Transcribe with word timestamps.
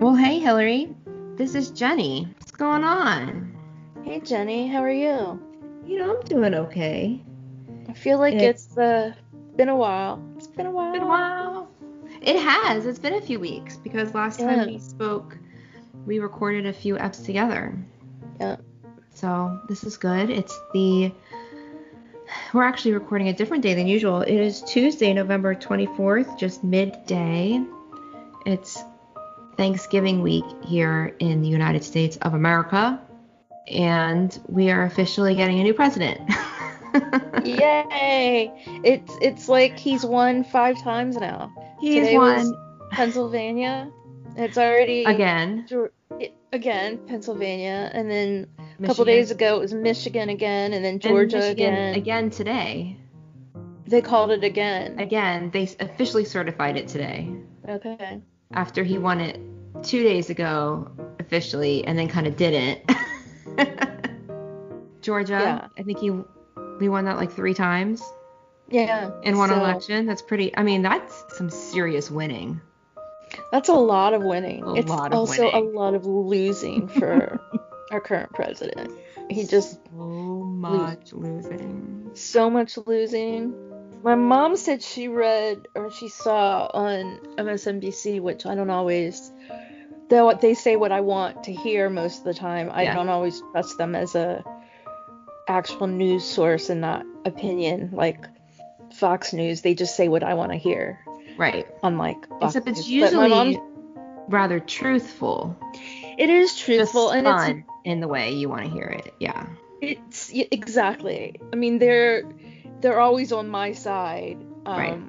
Well, 0.00 0.14
hey, 0.14 0.38
Hillary. 0.38 0.94
This 1.36 1.54
is 1.54 1.70
Jenny. 1.70 2.26
What's 2.38 2.50
going 2.52 2.84
on? 2.84 3.54
Hey 4.04 4.20
Jenny, 4.20 4.66
how 4.66 4.82
are 4.82 4.90
you? 4.90 5.40
You 5.86 5.98
know, 5.98 6.16
I'm 6.18 6.24
doing 6.24 6.54
okay. 6.54 7.22
I 7.88 7.92
feel 7.92 8.18
like 8.18 8.34
It's- 8.34 8.66
it's 8.66 8.78
uh, 8.78 9.12
been 9.56 9.68
a 9.68 9.76
while. 9.76 10.22
It's 10.36 10.46
been 10.46 10.66
a 10.66 10.70
while. 10.70 10.92
Been 10.92 11.02
a 11.02 11.06
while. 11.06 11.68
It 12.22 12.36
has. 12.40 12.86
It's 12.86 12.98
been 12.98 13.14
a 13.14 13.20
few 13.20 13.38
weeks 13.38 13.76
because 13.76 14.14
last 14.14 14.40
time 14.40 14.66
we 14.66 14.78
spoke, 14.78 15.36
we 16.06 16.18
recorded 16.18 16.66
a 16.66 16.72
few 16.72 16.96
eps 16.96 17.24
together. 17.24 17.76
Yeah. 18.40 18.56
So 19.14 19.60
this 19.68 19.84
is 19.84 19.96
good. 19.96 20.30
It's 20.30 20.58
the. 20.72 21.12
We're 22.54 22.62
actually 22.64 22.92
recording 22.94 23.28
a 23.28 23.32
different 23.32 23.62
day 23.62 23.74
than 23.74 23.86
usual. 23.86 24.22
It 24.22 24.34
is 24.34 24.62
Tuesday, 24.62 25.12
November 25.12 25.54
24th, 25.54 26.38
just 26.38 26.62
midday. 26.64 27.60
It's 28.46 28.82
Thanksgiving 29.60 30.22
week 30.22 30.46
here 30.64 31.14
in 31.18 31.42
the 31.42 31.48
United 31.48 31.84
States 31.84 32.16
of 32.22 32.32
America. 32.32 32.98
And 33.68 34.40
we 34.48 34.70
are 34.70 34.84
officially 34.84 35.34
getting 35.34 35.60
a 35.60 35.62
new 35.62 35.74
president. 35.74 36.18
Yay! 37.44 38.50
It's 38.82 39.12
it's 39.20 39.50
like 39.50 39.78
he's 39.78 40.02
won 40.02 40.44
five 40.44 40.82
times 40.82 41.18
now. 41.18 41.52
He's 41.78 42.06
Today 42.06 42.16
won 42.16 42.54
Pennsylvania. 42.90 43.92
It's 44.34 44.56
already 44.56 45.04
again. 45.04 45.66
Again 46.54 46.96
Pennsylvania, 47.06 47.90
and 47.92 48.10
then 48.10 48.46
a 48.82 48.86
couple 48.86 49.04
days 49.04 49.30
ago 49.30 49.56
it 49.56 49.60
was 49.60 49.74
Michigan 49.74 50.30
again, 50.30 50.72
and 50.72 50.82
then 50.82 51.00
Georgia 51.00 51.36
Michigan 51.36 51.74
again. 51.74 51.94
again 51.96 52.30
today. 52.30 52.96
They 53.86 54.00
called 54.00 54.30
it 54.30 54.42
again. 54.42 54.98
Again, 54.98 55.50
they 55.50 55.64
officially 55.80 56.24
certified 56.24 56.78
it 56.78 56.88
today 56.88 57.30
Okay. 57.68 58.22
after 58.54 58.84
he 58.84 58.96
won 58.96 59.20
it 59.20 59.38
two 59.82 60.02
days 60.02 60.30
ago 60.30 60.90
officially, 61.18 61.84
and 61.84 61.98
then 61.98 62.08
kind 62.08 62.26
of 62.26 62.36
didn't. 62.36 62.80
Georgia, 65.02 65.32
Yeah. 65.32 65.68
I 65.78 65.82
think 65.82 65.98
he 65.98 66.10
we 66.80 66.88
won 66.88 67.04
that 67.06 67.16
like 67.16 67.32
three 67.32 67.54
times 67.54 68.02
Yeah. 68.68 69.10
in 69.22 69.36
one 69.38 69.48
so 69.50 69.56
election. 69.56 70.06
That's 70.06 70.22
pretty. 70.22 70.54
I 70.56 70.62
mean, 70.62 70.82
that's 70.82 71.24
some 71.36 71.50
serious 71.50 72.10
winning. 72.10 72.60
That's 73.52 73.68
a 73.68 73.74
lot 73.74 74.12
of 74.14 74.22
winning. 74.22 74.64
A 74.64 74.74
it's 74.74 74.88
lot 74.90 75.12
of 75.12 75.18
also 75.18 75.44
winning. 75.46 75.74
a 75.74 75.78
lot 75.78 75.94
of 75.94 76.04
losing 76.06 76.88
for 76.98 77.40
our 77.90 78.00
current 78.00 78.32
president. 78.32 78.90
He 79.30 79.44
just 79.46 79.78
so 79.86 79.90
much 80.44 81.12
losing. 81.12 82.10
so 82.14 82.50
much 82.50 82.76
losing. 82.76 83.54
My 84.02 84.14
mom 84.14 84.56
said 84.56 84.82
she 84.82 85.08
read 85.08 85.68
or 85.74 85.90
she 85.90 86.08
saw 86.08 86.70
on 86.72 87.20
MSNBC, 87.36 88.20
which 88.20 88.46
I 88.46 88.54
don't 88.54 88.70
always. 88.70 89.30
Though 90.08 90.32
they 90.32 90.54
say 90.54 90.76
what 90.76 90.90
I 90.90 91.00
want 91.02 91.44
to 91.44 91.52
hear 91.52 91.88
most 91.90 92.18
of 92.20 92.24
the 92.24 92.34
time, 92.34 92.70
I 92.72 92.84
Yeah. 92.84 92.94
don't 92.94 93.08
always 93.08 93.40
trust 93.52 93.78
them 93.78 93.94
as 93.94 94.14
a 94.14 94.42
actual 95.48 95.86
news 95.86 96.24
source 96.24 96.70
and 96.70 96.80
not 96.80 97.04
opinion 97.24 97.90
like 97.92 98.26
Fox 98.94 99.32
News. 99.32 99.60
They 99.62 99.74
just 99.74 99.96
say 99.96 100.08
what 100.08 100.22
I 100.22 100.34
want 100.34 100.52
to 100.52 100.58
hear, 100.58 100.98
Right. 101.36 101.66
unlike 101.82 102.26
Fox 102.28 102.56
Except 102.56 102.68
it's 102.68 102.78
News. 102.80 102.90
Usually 102.90 103.28
mom- 103.28 104.24
rather 104.28 104.60
truthful. 104.60 105.56
it 106.18 106.30
is 106.30 106.56
truthful 106.58 107.10
and 107.10 107.26
it's 107.26 107.66
in 107.84 108.00
the 108.00 108.08
way 108.08 108.32
you 108.32 108.48
want 108.48 108.64
to 108.64 108.70
hear 108.70 108.84
it. 108.86 109.12
Yeah. 109.20 109.46
It's 109.80 110.30
exactly. 110.34 111.40
I 111.52 111.56
mean, 111.56 111.78
they're 111.78 112.24
they're 112.80 113.00
always 113.00 113.32
on 113.32 113.48
my 113.48 113.72
side. 113.72 114.38
Um, 114.66 114.76
Right. 114.78 115.00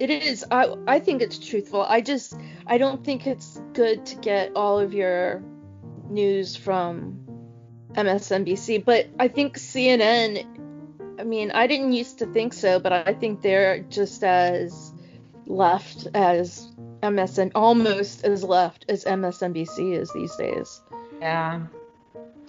It 0.00 0.08
is. 0.10 0.44
I 0.50 0.74
I 0.86 0.98
think 0.98 1.20
it's 1.20 1.38
truthful. 1.38 1.82
I 1.82 2.00
just 2.00 2.34
I 2.66 2.78
don't 2.78 3.04
think 3.04 3.26
it's 3.26 3.60
good 3.74 4.06
to 4.06 4.16
get 4.16 4.52
all 4.56 4.78
of 4.78 4.94
your 4.94 5.42
news 6.08 6.56
from 6.56 7.20
MSNBC, 7.92 8.82
but 8.84 9.08
I 9.18 9.28
think 9.28 9.58
CNN. 9.58 10.46
I 11.20 11.24
mean, 11.24 11.50
I 11.50 11.66
didn't 11.66 11.92
used 11.92 12.20
to 12.20 12.26
think 12.26 12.54
so, 12.54 12.78
but 12.80 12.92
I 12.94 13.12
think 13.12 13.42
they're 13.42 13.80
just 13.80 14.24
as 14.24 14.90
left 15.46 16.08
as 16.14 16.66
MSN, 17.02 17.52
almost 17.54 18.24
as 18.24 18.42
left 18.42 18.86
as 18.88 19.04
MSNBC 19.04 19.98
is 20.00 20.10
these 20.14 20.34
days. 20.36 20.80
Yeah. 21.20 21.66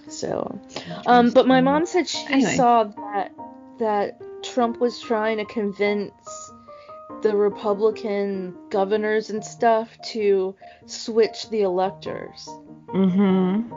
So. 0.07 0.57
Um, 1.05 1.31
but 1.31 1.47
my 1.47 1.59
mom 1.59 1.85
said 1.85 2.07
she 2.07 2.25
Anyway. 2.27 2.55
saw 2.55 2.85
that 2.85 3.33
that 3.79 4.21
Trump 4.43 4.79
was 4.79 4.99
trying 4.99 5.37
to 5.37 5.45
convince 5.45 6.51
the 7.21 7.35
Republican 7.35 8.55
governors 8.69 9.29
and 9.29 9.43
stuff 9.43 9.89
to 10.01 10.55
switch 10.85 11.49
the 11.49 11.61
electors. 11.61 12.47
Mm-hmm. 12.87 13.71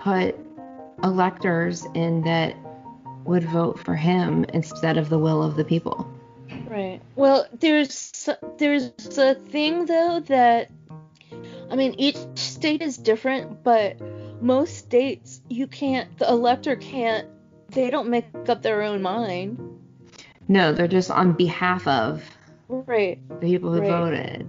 Put 0.00 0.36
electors 1.04 1.86
in 1.94 2.22
that 2.22 2.56
would 3.24 3.44
vote 3.44 3.78
for 3.78 3.94
him 3.94 4.44
instead 4.52 4.96
of 4.96 5.08
the 5.08 5.18
will 5.18 5.42
of 5.42 5.56
the 5.56 5.64
people. 5.64 6.10
Right. 6.68 7.00
Well, 7.16 7.46
there's 7.52 8.28
there's 8.58 8.92
a 9.18 9.34
thing 9.34 9.86
though 9.86 10.20
that 10.26 10.70
I 11.70 11.76
mean 11.76 11.94
each 11.98 12.16
state 12.34 12.82
is 12.82 12.96
different, 12.96 13.62
but 13.62 13.96
most 14.42 14.76
states 14.76 15.40
you 15.48 15.66
can't 15.66 16.18
the 16.18 16.28
elector 16.28 16.74
can't 16.76 17.28
they 17.72 17.90
don't 17.90 18.08
make 18.08 18.26
up 18.48 18.62
their 18.62 18.82
own 18.82 19.02
mind. 19.02 19.58
No, 20.48 20.72
they're 20.72 20.88
just 20.88 21.10
on 21.10 21.32
behalf 21.32 21.86
of 21.86 22.22
Right. 22.68 23.18
the 23.28 23.36
people 23.36 23.72
who 23.72 23.80
Right. 23.80 23.88
voted. 23.88 24.46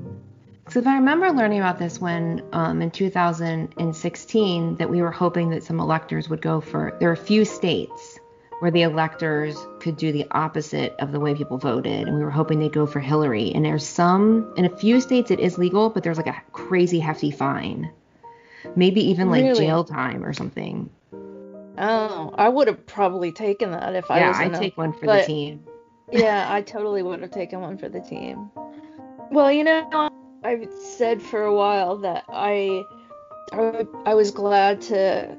So 0.69 0.79
if 0.79 0.87
I 0.87 0.95
remember 0.95 1.29
learning 1.31 1.59
about 1.59 1.77
this 1.77 1.99
when 1.99 2.41
um, 2.53 2.81
in 2.81 2.89
2016 2.89 4.75
that 4.77 4.89
we 4.89 5.01
were 5.01 5.11
hoping 5.11 5.49
that 5.49 5.63
some 5.63 5.79
electors 5.79 6.29
would 6.29 6.41
go 6.41 6.61
for 6.61 6.95
there 6.99 7.09
are 7.09 7.13
a 7.13 7.17
few 7.17 7.43
states 7.43 8.17
where 8.59 8.71
the 8.71 8.83
electors 8.83 9.57
could 9.81 9.97
do 9.97 10.13
the 10.13 10.25
opposite 10.31 10.95
of 10.99 11.11
the 11.11 11.19
way 11.19 11.35
people 11.35 11.57
voted 11.57 12.07
and 12.07 12.15
we 12.15 12.23
were 12.23 12.31
hoping 12.31 12.59
they'd 12.59 12.71
go 12.71 12.85
for 12.85 13.01
Hillary 13.01 13.51
and 13.53 13.65
there's 13.65 13.85
some 13.85 14.53
in 14.55 14.63
a 14.63 14.77
few 14.77 15.01
states 15.01 15.31
it 15.31 15.39
is 15.41 15.57
legal 15.57 15.89
but 15.89 16.01
there's 16.01 16.17
like 16.17 16.27
a 16.27 16.41
crazy 16.53 16.99
hefty 16.99 17.29
fine 17.29 17.91
maybe 18.77 19.01
even 19.09 19.29
like 19.29 19.43
Really? 19.43 19.65
jail 19.65 19.83
time 19.83 20.23
or 20.23 20.31
something 20.31 20.89
Oh, 21.77 22.33
I 22.35 22.49
would 22.49 22.67
have 22.67 22.85
probably 22.85 23.31
taken 23.31 23.71
that 23.71 23.95
if 23.95 24.09
I 24.11 24.19
yeah 24.19 24.27
was 24.29 24.39
in 24.39 24.55
I'd 24.55 24.61
take 24.61 24.77
one 24.77 24.93
for 24.93 25.05
but- 25.05 25.21
the 25.21 25.25
team 25.27 25.65
yeah, 26.11 26.47
I 26.49 26.61
totally 26.61 27.01
would 27.01 27.21
have 27.21 27.31
taken 27.31 27.61
one 27.61 27.77
for 27.77 27.89
the 27.89 28.01
team. 28.01 28.51
Well, 29.31 29.51
you 29.51 29.63
know, 29.63 30.09
I've 30.43 30.67
said 30.71 31.21
for 31.23 31.41
a 31.43 31.55
while 31.55 31.97
that 31.99 32.23
I, 32.29 32.83
I, 33.51 33.87
I 34.05 34.13
was 34.13 34.29
glad 34.29 34.81
to, 34.81 35.35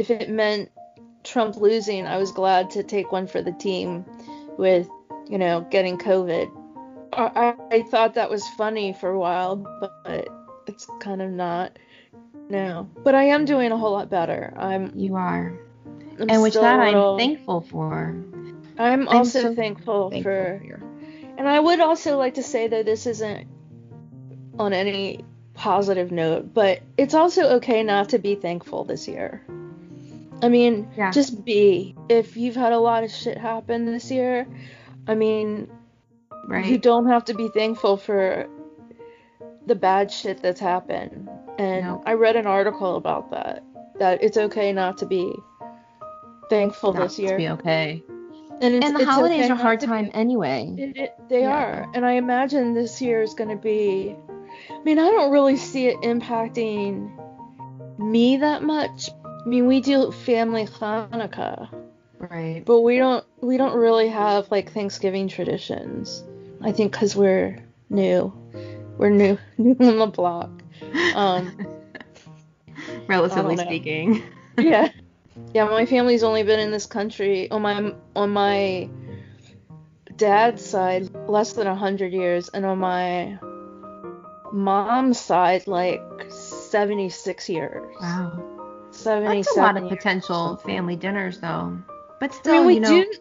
if 0.00 0.10
it 0.10 0.28
meant 0.28 0.70
Trump 1.22 1.56
losing, 1.56 2.06
I 2.06 2.16
was 2.16 2.32
glad 2.32 2.70
to 2.70 2.82
take 2.82 3.12
one 3.12 3.28
for 3.28 3.42
the 3.42 3.52
team 3.52 4.04
with, 4.58 4.88
you 5.28 5.38
know, 5.38 5.64
getting 5.70 5.98
COVID. 5.98 6.50
I, 7.12 7.54
I, 7.70 7.76
I 7.76 7.82
thought 7.82 8.14
that 8.14 8.28
was 8.30 8.44
funny 8.56 8.92
for 8.92 9.10
a 9.10 9.18
while, 9.18 9.56
but 9.56 10.26
it's 10.66 10.88
kind 11.00 11.22
of 11.22 11.30
not 11.30 11.78
now. 12.48 12.88
But 13.02 13.14
I 13.14 13.24
am 13.24 13.44
doing 13.44 13.72
a 13.72 13.76
whole 13.76 13.92
lot 13.92 14.10
better. 14.10 14.52
I'm, 14.56 14.92
you 14.94 15.14
are 15.16 15.58
I'm 16.18 16.30
and 16.30 16.42
which 16.42 16.54
that 16.54 16.84
little- 16.84 17.12
I'm 17.14 17.18
thankful 17.18 17.60
for 17.62 18.16
I'm 18.78 19.08
I'm 19.08 19.08
also 19.08 19.42
so 19.42 19.54
thankful, 19.54 20.10
thankful 20.10 20.32
for 20.32 20.60
for 20.68 20.82
And 21.38 21.48
I 21.48 21.58
would 21.58 21.80
also 21.80 22.16
like 22.18 22.34
to 22.34 22.42
say 22.42 22.68
that 22.68 22.84
this 22.84 23.06
isn't 23.06 23.46
on 24.58 24.72
any 24.72 25.24
positive 25.54 26.10
note, 26.12 26.52
but 26.52 26.80
it's 26.96 27.14
also 27.14 27.56
okay 27.56 27.82
not 27.82 28.10
to 28.10 28.18
be 28.18 28.34
thankful 28.34 28.84
this 28.84 29.08
year. 29.08 29.42
I 30.42 30.48
mean, 30.50 30.88
Yeah. 30.96 31.10
just 31.10 31.44
be. 31.44 31.94
If 32.10 32.36
you've 32.36 32.56
had 32.56 32.72
a 32.72 32.78
lot 32.78 33.04
of 33.04 33.10
shit 33.10 33.38
happen 33.38 33.86
this 33.86 34.10
year, 34.10 34.46
I 35.06 35.14
mean, 35.14 35.68
right 36.46 36.66
you 36.66 36.78
don't 36.78 37.06
have 37.06 37.24
to 37.26 37.34
be 37.34 37.48
thankful 37.48 37.96
for 37.96 38.46
the 39.66 39.74
bad 39.74 40.10
shit 40.12 40.42
that's 40.42 40.60
happened. 40.60 41.28
And 41.58 41.84
No. 41.86 42.02
I 42.06 42.14
read 42.14 42.36
an 42.36 42.46
article 42.46 42.96
about 42.96 43.30
that, 43.30 43.62
that 43.98 44.22
it's 44.22 44.36
okay 44.36 44.72
not 44.72 44.98
to 44.98 45.06
be 45.06 45.32
thankful 46.50 46.92
Not 46.92 47.04
this 47.04 47.16
to 47.16 47.22
year. 47.22 47.36
be 47.36 47.48
okay 47.48 48.02
And, 48.60 48.74
it's, 48.74 48.86
and 48.86 48.96
the 48.96 49.04
holidays 49.04 49.40
okay 49.44 49.50
are 49.50 49.54
a 49.54 49.56
hard 49.56 49.80
to 49.80 49.86
be 49.86 49.90
time 49.90 50.10
anyway. 50.14 50.74
It, 50.78 50.96
it, 50.96 51.14
they 51.28 51.42
Yeah. 51.42 51.56
are, 51.56 51.90
and 51.94 52.06
I 52.06 52.12
imagine 52.12 52.74
this 52.74 53.00
year 53.02 53.22
is 53.22 53.34
going 53.34 53.50
to 53.50 53.56
be. 53.56 54.14
I 54.70 54.82
mean, 54.84 54.98
I 54.98 55.06
don't 55.10 55.30
really 55.32 55.56
see 55.56 55.86
it 55.88 55.96
impacting 56.02 57.10
me 57.98 58.38
that 58.38 58.62
much. 58.62 59.10
I 59.24 59.48
mean, 59.48 59.66
we 59.66 59.80
do 59.80 60.10
family 60.10 60.66
Hanukkah, 60.66 61.68
Right. 62.18 62.62
but 62.64 62.80
we 62.80 62.96
don't 62.98 63.24
we 63.42 63.56
don't 63.58 63.76
really 63.76 64.08
have 64.08 64.50
like 64.50 64.72
Thanksgiving 64.72 65.28
traditions. 65.28 66.24
I 66.62 66.72
think 66.72 66.92
because 66.92 67.14
we're 67.14 67.62
new, 67.90 68.32
we're 68.96 69.10
new 69.10 69.38
new 69.58 69.76
on 69.80 69.98
the 69.98 70.06
block. 70.06 70.50
Um, 71.14 71.66
Relatively 73.08 73.58
I 73.58 73.64
speaking. 73.64 74.22
yeah, 74.58 74.88
yeah. 75.54 75.64
My 75.64 75.86
family's 75.86 76.22
only 76.22 76.42
been 76.42 76.60
in 76.60 76.70
this 76.70 76.86
country 76.86 77.50
on 77.50 77.62
my 77.62 77.94
on 78.14 78.30
my 78.30 78.88
dad's 80.16 80.64
side 80.64 81.08
less 81.28 81.52
than 81.52 81.66
a 81.66 81.74
hundred 81.74 82.12
years, 82.12 82.48
and 82.48 82.64
on 82.64 82.78
my 82.78 83.38
mom's 84.52 85.20
side, 85.20 85.66
like 85.66 86.00
76 86.28 87.48
years. 87.48 87.94
Wow. 88.00 88.42
77 88.90 89.42
That's 89.42 89.56
a 89.56 89.60
lot 89.60 89.76
of 89.76 89.88
potential 89.88 90.56
family 90.58 90.96
dinners, 90.96 91.38
though. 91.38 91.78
But 92.18 92.32
I 92.32 92.34
still, 92.34 92.54
mean, 92.54 92.66
we 92.66 92.74
you 92.74 92.80
know, 92.80 92.88
do 92.88 93.14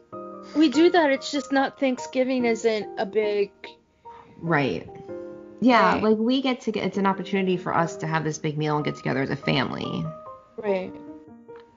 we 0.56 0.69
do 0.69 0.90
that. 0.92 1.12
It's 1.12 1.31
just 1.31 1.51
not 1.51 1.80
Thanksgiving 1.80 2.46
isn't 2.46 3.00
a 3.00 3.06
big 3.06 3.51
right? 4.38 4.88
Yeah, 5.62 5.94
Right. 5.96 6.04
like 6.04 6.18
we 6.18 6.42
get 6.42 6.62
to 6.62 6.72
get. 6.72 6.86
It's 6.86 6.98
an 6.98 7.06
opportunity 7.06 7.57
for 7.57 7.75
us 7.75 7.96
to 7.98 8.07
have 8.07 8.24
this 8.24 8.38
big 8.38 8.57
meal 8.57 8.75
and 8.75 8.86
get 8.86 8.96
together 8.96 9.22
as 9.22 9.30
a 9.30 9.36
family. 9.36 10.06
right. 10.57 10.94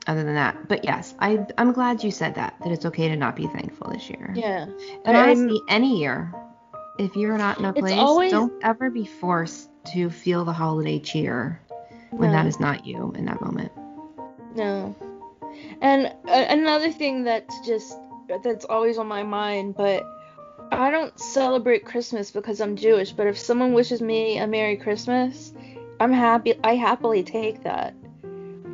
Other 0.07 0.25
than 0.25 0.37
that, 0.37 0.69
but 0.69 0.85
yes, 0.87 1.15
I 1.19 1.45
I'm 1.59 1.73
glad 1.73 2.03
you 2.03 2.11
said 2.11 2.35
that. 2.37 2.55
That 2.63 2.73
it's 2.73 2.87
okay 2.87 3.09
to 3.09 3.17
not 3.17 3.37
be 3.37 3.47
thankful 3.47 3.91
this 3.93 4.09
year. 4.09 4.33
Yeah. 4.35 4.65
And 5.05 5.15
honestly, 5.17 5.61
any 5.69 5.99
year, 6.01 6.33
if 6.99 7.15
you're 7.15 7.37
not 7.37 7.59
in 7.59 7.67
a 7.67 7.75
place, 7.75 7.93
always- 7.93 8.31
don't 8.33 8.53
ever 8.63 8.89
be 8.89 9.05
forced 9.05 9.69
to 9.93 10.09
feel 10.09 10.47
the 10.47 10.53
holiday 10.53 10.99
cheer 10.99 11.61
when 12.11 12.31
No. 12.31 12.37
that 12.39 12.47
is 12.47 12.59
not 12.59 12.87
you 12.87 13.13
in 13.17 13.27
that 13.27 13.43
moment. 13.43 13.71
No. 14.57 14.95
And 15.83 16.07
uh, 16.27 16.45
another 16.49 16.91
thing 16.91 17.25
that's 17.25 17.55
just 17.67 17.95
that's 18.43 18.65
always 18.65 18.97
on 18.97 19.07
my 19.09 19.23
mind, 19.25 19.75
but 19.77 20.05
I 20.73 20.91
don't 20.91 21.19
celebrate 21.19 21.85
Christmas 21.85 22.31
because 22.31 22.61
I'm 22.61 22.77
Jewish, 22.77 23.13
but 23.13 23.27
if 23.27 23.39
someone 23.39 23.73
wishes 23.73 24.01
me 24.01 24.39
a 24.39 24.47
Merry 24.47 24.77
Christmas, 24.77 25.53
I'm 26.01 26.13
happy 26.13 26.55
I 26.63 26.75
happily 26.77 27.23
take 27.23 27.63
that. 27.65 27.95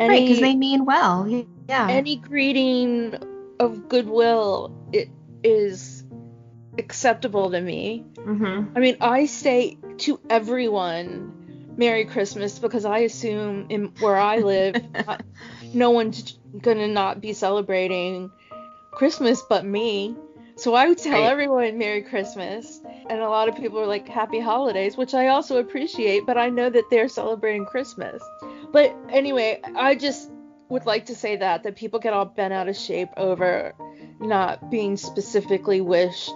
Any, 0.01 0.09
right, 0.09 0.21
because 0.23 0.41
they 0.41 0.55
mean 0.57 0.85
well. 0.85 1.27
Yeah. 1.69 1.89
any 1.89 2.17
greeting 2.17 3.15
of 3.61 3.89
goodwill 3.89 4.77
it 4.93 5.09
is 5.43 6.05
acceptable 6.79 7.51
to 7.53 7.61
me. 7.61 8.05
mm-hmm. 8.17 8.77
I 8.77 8.81
mean, 8.81 8.97
I 9.01 9.27
say 9.27 9.79
to 9.99 10.21
everyone 10.29 11.73
Merry 11.77 12.05
Christmas 12.05 12.59
because 12.59 12.85
I 12.85 12.99
assume 12.99 13.67
in 13.71 13.93
where 14.01 14.17
I 14.17 14.39
live, 14.39 14.77
I- 15.09 15.21
no 15.73 15.91
one's 15.91 16.39
gonna 16.61 16.89
not 16.89 17.21
be 17.21 17.33
celebrating 17.33 18.31
Christmas 18.93 19.43
but 19.49 19.65
me. 19.65 20.17
So 20.57 20.75
I 20.75 20.89
would 20.89 20.99
tell 20.99 21.21
Right. 21.21 21.31
everyone 21.31 21.79
Merry 21.79 22.03
Christmas, 22.03 22.81
and 23.11 23.21
a 23.21 23.29
lot 23.29 23.49
of 23.49 23.57
people 23.57 23.81
are 23.81 23.87
like 23.87 24.07
Happy 24.09 24.39
Holidays, 24.39 24.97
which 24.97 25.13
I 25.13 25.29
also 25.29 25.59
appreciate, 25.59 26.27
but 26.27 26.39
I 26.39 26.49
know 26.49 26.71
that 26.71 26.85
they're 26.91 27.09
celebrating 27.09 27.67
Christmas. 27.67 28.23
But 28.73 28.95
anyway, 29.09 29.61
I 29.75 29.97
just 29.97 30.31
would 30.69 30.87
like 30.87 31.07
to 31.07 31.15
say 31.15 31.37
that 31.37 31.65
that 31.65 31.77
people 31.77 31.99
get 31.99 32.13
all 32.13 32.25
bent 32.25 32.53
out 32.53 32.69
of 32.69 32.77
shape 32.77 33.09
over 33.17 33.75
not 34.21 34.71
being 34.71 34.97
specifically 34.97 35.81
wished 35.81 36.33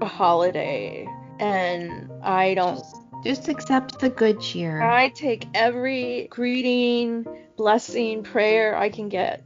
a 0.00 0.06
holiday, 0.06 1.06
and 1.40 2.10
I 2.22 2.54
don't. 2.54 2.80
Just 3.24 3.48
accept 3.48 3.98
the 3.98 4.08
good 4.08 4.40
cheer. 4.40 4.80
I 4.80 5.08
take 5.08 5.48
every 5.52 6.28
greeting, 6.30 7.26
blessing, 7.56 8.22
prayer 8.22 8.76
I 8.76 8.88
can 8.88 9.08
get, 9.08 9.42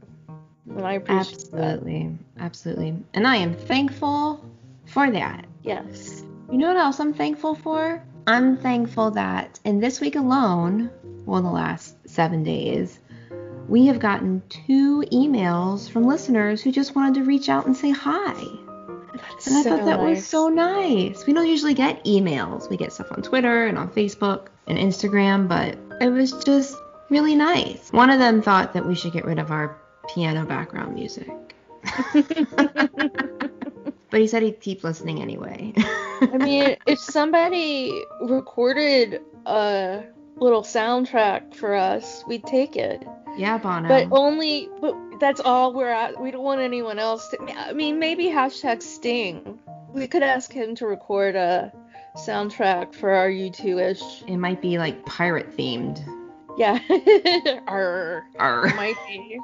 and 0.69 0.85
I 0.85 0.93
appreciate 0.93 1.51
that. 1.51 1.57
Absolutely. 1.57 2.17
Absolutely. 2.39 2.95
And 3.13 3.27
I 3.27 3.37
am 3.37 3.55
thankful 3.55 4.45
for 4.85 5.09
that. 5.11 5.45
Yes. 5.63 6.23
You 6.51 6.57
know 6.57 6.67
what 6.67 6.77
else 6.77 6.99
I'm 6.99 7.13
thankful 7.13 7.55
for? 7.55 8.03
I'm 8.27 8.57
thankful 8.57 9.11
that 9.11 9.59
in 9.63 9.79
this 9.79 9.99
week 9.99 10.15
alone, 10.15 10.91
well, 11.25 11.37
in 11.37 11.43
the 11.43 11.51
last 11.51 11.95
seven 12.07 12.43
days, 12.43 12.99
we 13.67 13.85
have 13.87 13.99
gotten 13.99 14.43
two 14.49 15.03
emails 15.11 15.89
from 15.89 16.03
listeners 16.03 16.61
who 16.61 16.71
just 16.71 16.95
wanted 16.95 17.15
to 17.15 17.23
reach 17.23 17.49
out 17.49 17.65
and 17.65 17.75
say 17.75 17.89
hi. 17.89 18.33
And 18.33 19.55
I 19.55 19.61
So 19.63 19.63
thought 19.63 19.85
that 19.85 19.99
was 19.99 20.25
so 20.25 20.49
nice. 20.49 21.25
We 21.25 21.33
don't 21.33 21.47
usually 21.47 21.73
get 21.73 22.03
emails. 22.05 22.69
We 22.69 22.77
get 22.77 22.93
stuff 22.93 23.11
on 23.11 23.21
Twitter 23.21 23.65
and 23.65 23.77
on 23.77 23.89
Facebook 23.89 24.47
and 24.67 24.77
Instagram, 24.77 25.47
but 25.47 25.77
it 26.01 26.09
was 26.09 26.33
just 26.43 26.75
really 27.09 27.35
nice. 27.35 27.91
One 27.91 28.09
of 28.09 28.19
them 28.19 28.41
thought 28.41 28.73
that 28.73 28.85
we 28.85 28.95
should 28.95 29.13
get 29.13 29.25
rid 29.25 29.39
of 29.39 29.51
our 29.51 29.77
piano 30.13 30.45
background 30.45 30.93
music. 30.93 31.29
but 34.11 34.19
he 34.19 34.27
said 34.27 34.43
he'd 34.43 34.59
keep 34.59 34.83
listening 34.83 35.21
anyway. 35.21 35.73
I 36.21 36.37
mean, 36.37 36.77
if 36.85 36.99
somebody 36.99 38.03
recorded 38.21 39.21
a 39.45 40.03
little 40.35 40.63
soundtrack 40.63 41.55
for 41.55 41.73
us, 41.75 42.23
we'd 42.27 42.45
take 42.45 42.75
it. 42.75 43.03
yeah, 43.37 43.57
Bono. 43.57 43.87
But 43.87 44.07
only, 44.11 44.69
but 44.79 44.95
that's 45.19 45.39
all 45.39 45.73
we're 45.73 45.89
at. 45.89 46.21
We 46.21 46.31
don't 46.31 46.43
want 46.43 46.61
anyone 46.61 46.99
else 46.99 47.27
to. 47.29 47.37
I 47.57 47.73
mean, 47.73 47.99
maybe 47.99 48.25
hashtag 48.25 48.81
Sting. 48.81 49.59
We 49.93 50.07
could 50.07 50.23
ask 50.23 50.51
him 50.51 50.75
to 50.75 50.87
record 50.87 51.35
a 51.35 51.71
soundtrack 52.17 52.93
for 52.93 53.11
our 53.11 53.29
U2ish. 53.29 54.27
it 54.27 54.37
might 54.37 54.61
be 54.61 54.77
like 54.77 55.05
pirate 55.05 55.55
themed. 55.55 56.03
Yeah. 56.57 56.79
Arr. 57.67 58.25
Arr. 58.37 58.67
It 58.67 58.75
might 58.75 58.95
be. 59.07 59.39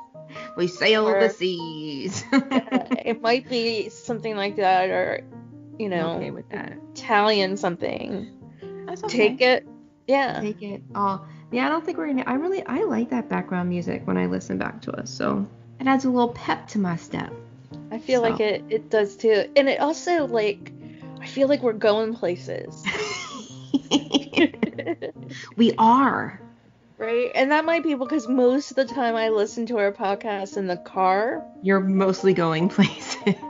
We 0.56 0.68
sail 0.68 1.08
Or- 1.08 1.20
the 1.20 1.30
seas. 1.30 2.24
It 3.06 3.22
might 3.22 3.48
be 3.50 3.88
something 3.90 4.36
like 4.36 4.58
that, 4.58 4.90
or 4.90 5.24
you 5.80 5.88
know, 5.88 6.18
okay 6.18 6.32
with 6.32 6.50
that. 6.50 6.78
Italian 6.94 7.56
something. 7.56 8.30
That's 8.86 9.04
okay. 9.04 9.30
Take 9.30 9.42
it. 9.42 9.68
Yeah. 10.08 10.42
Take 10.42 10.62
it 10.62 10.82
all. 10.96 11.26
Yeah, 11.52 11.66
I 11.68 11.70
don't 11.70 11.86
think 11.86 11.98
we're 11.98 12.08
gonna. 12.08 12.24
I 12.28 12.34
really, 12.34 12.66
I 12.66 12.84
like 12.84 13.10
that 13.12 13.30
background 13.30 13.70
music 13.70 14.06
when 14.06 14.18
I 14.18 14.26
listen 14.26 14.58
back 14.58 14.82
to 14.84 14.92
us. 14.92 15.10
So 15.10 15.48
it 15.80 15.88
adds 15.88 16.04
a 16.06 16.10
little 16.10 16.34
pep 16.34 16.68
to 16.70 16.80
my 16.80 16.98
step. 16.98 17.32
I 17.92 18.00
feel 18.00 18.22
like 18.22 18.40
it 18.42 18.64
it 18.70 18.90
does 18.90 19.16
too. 19.16 19.50
And 19.56 19.70
it 19.70 19.80
also 19.80 20.28
like 20.28 20.74
I 21.22 21.26
feel 21.26 21.48
like 21.48 21.62
we're 21.62 21.74
going 21.74 22.14
places. 22.14 22.84
we 25.56 25.74
are. 25.78 26.42
Right? 26.98 27.32
And 27.36 27.52
that 27.52 27.66
might 27.66 27.84
be 27.84 27.94
because 27.96 28.28
most 28.28 28.72
of 28.72 28.76
the 28.76 28.86
time 28.86 29.16
I 29.16 29.30
listen 29.30 29.66
to 29.68 29.78
our 29.78 29.92
podcast 29.92 30.58
in 30.58 30.68
the 30.68 30.78
car. 30.78 31.46
You're 31.62 31.80
mostly 31.80 32.34
going 32.34 32.70
places. 32.70 33.36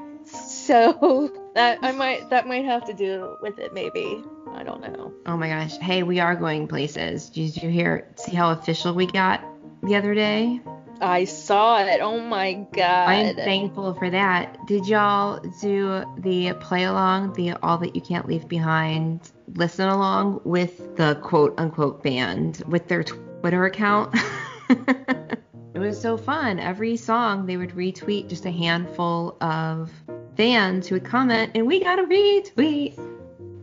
So 0.67 1.31
that 1.55 1.79
I 1.81 1.93
might 1.93 2.29
that 2.29 2.45
might 2.45 2.65
have 2.65 2.85
to 2.87 2.93
do 2.93 3.37
with 3.41 3.57
it 3.57 3.73
maybe. 3.73 4.21
I 4.51 4.63
don't 4.63 4.81
know. 4.81 5.13
oh 5.25 5.37
my 5.37 5.47
gosh. 5.47 5.77
Hey, 5.77 6.03
we 6.03 6.19
are 6.19 6.35
going 6.35 6.67
places. 6.67 7.29
Did 7.29 7.55
you 7.55 7.69
hear? 7.69 8.11
See 8.17 8.35
how 8.35 8.51
official 8.51 8.93
we 8.93 9.07
got 9.07 9.41
the 9.83 9.95
other 9.95 10.13
day? 10.13 10.59
I 10.99 11.23
saw 11.23 11.79
it. 11.85 12.01
Oh 12.01 12.19
my 12.19 12.67
god. 12.73 13.07
I 13.07 13.13
am 13.13 13.35
thankful 13.37 13.93
for 13.93 14.09
that. 14.09 14.57
Did 14.67 14.87
y'all 14.87 15.39
do 15.61 16.03
the 16.17 16.53
play 16.59 16.83
along, 16.83 17.33
the 17.33 17.53
All 17.63 17.77
That 17.77 17.95
You 17.95 18.01
Can't 18.01 18.27
Leave 18.27 18.49
Behind 18.49 19.21
listen 19.55 19.87
along 19.87 20.41
with 20.43 20.97
the 20.97 21.15
quote 21.23 21.53
unquote 21.57 22.03
band 22.03 22.61
with 22.67 22.89
their 22.89 23.03
Twitter 23.41 23.65
account? 23.65 24.15
it 24.69 25.79
was 25.79 25.99
so 25.99 26.17
fun. 26.17 26.59
Every 26.59 26.97
song 26.97 27.45
they 27.45 27.57
would 27.57 27.71
retweet 27.71 28.29
just 28.29 28.45
a 28.45 28.51
handful 28.51 29.37
of 29.41 29.91
fans 30.35 30.87
who 30.87 30.95
would 30.95 31.05
comment, 31.05 31.51
and 31.55 31.65
we 31.67 31.83
got 31.83 31.99
a 31.99 32.03
retweet. 32.03 32.95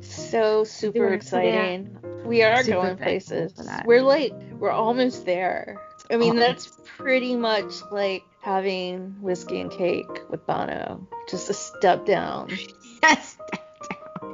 so 0.00 0.64
super 0.64 0.98
Doing 0.98 1.06
it 1.06 1.10
for 1.10 1.14
exciting. 1.14 1.98
We 2.24 2.42
are 2.42 2.62
Super 2.62 2.82
going 2.82 2.96
places. 2.96 3.52
We're 3.84 4.02
like 4.02 4.32
we're 4.58 4.70
almost 4.70 5.26
there. 5.26 5.76
I 6.10 6.16
mean 6.16 6.36
Oh. 6.36 6.40
that's 6.40 6.70
pretty 6.96 7.36
much 7.36 7.72
like 7.90 8.22
having 8.40 9.16
whiskey 9.20 9.60
and 9.60 9.70
cake 9.70 10.06
with 10.30 10.46
Bono. 10.46 11.06
Just 11.28 11.50
a 11.50 11.54
step 11.54 12.06
down. 12.06 12.50
Yes. 13.02 13.36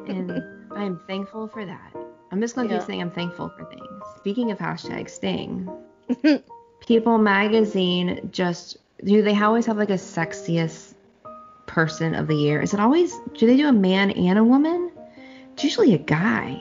and 0.06 0.30
I 0.76 0.84
am 0.84 1.00
thankful 1.08 1.48
for 1.48 1.64
that. 1.64 1.92
I'm 2.32 2.40
just 2.40 2.54
going 2.54 2.68
to 2.68 2.74
Yeah. 2.74 2.80
keep 2.80 2.86
saying 2.86 3.00
I'm 3.02 3.10
thankful 3.10 3.48
for 3.50 3.64
things. 3.64 3.82
Speaking 4.18 4.50
of 4.50 4.58
hashtag 4.58 5.08
Sting, 5.10 5.68
People 6.86 7.18
Magazine 7.18 8.28
just 8.32 8.76
do 9.04 9.22
they 9.22 9.38
always 9.40 9.66
have 9.66 9.76
like 9.78 9.90
a 9.90 9.94
sexiest 9.94 10.94
person 11.66 12.14
of 12.14 12.26
the 12.26 12.34
year? 12.34 12.60
Is 12.60 12.74
it 12.74 12.80
always 12.80 13.14
do 13.34 13.46
they 13.46 13.56
do 13.56 13.68
a 13.68 13.72
man 13.72 14.10
and 14.12 14.38
a 14.38 14.44
woman? 14.44 14.90
It's 15.54 15.64
usually 15.64 15.94
a 15.94 15.98
guy. 15.98 16.60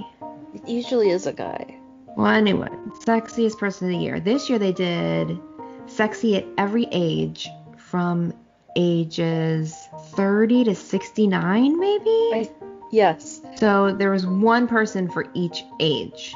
It 0.53 0.67
usually 0.67 1.09
is 1.09 1.27
a 1.27 1.33
guy. 1.33 1.75
Well, 2.17 2.27
anyway, 2.27 2.69
sexiest 3.05 3.57
person 3.59 3.87
of 3.87 3.93
the 3.97 4.03
year. 4.03 4.19
This 4.19 4.49
year 4.49 4.57
they 4.59 4.71
did 4.73 5.39
sexy 5.85 6.35
at 6.37 6.45
every 6.57 6.87
age 6.91 7.47
from 7.77 8.33
ages 8.75 9.75
30 10.15 10.65
to 10.65 10.75
69 10.75 11.79
maybe. 11.79 12.09
I- 12.33 12.49
Yes. 12.91 13.41
So 13.59 13.93
there 13.93 14.11
was 14.11 14.25
one 14.25 14.67
person 14.67 15.09
for 15.09 15.25
each 15.33 15.65
age. 15.81 16.33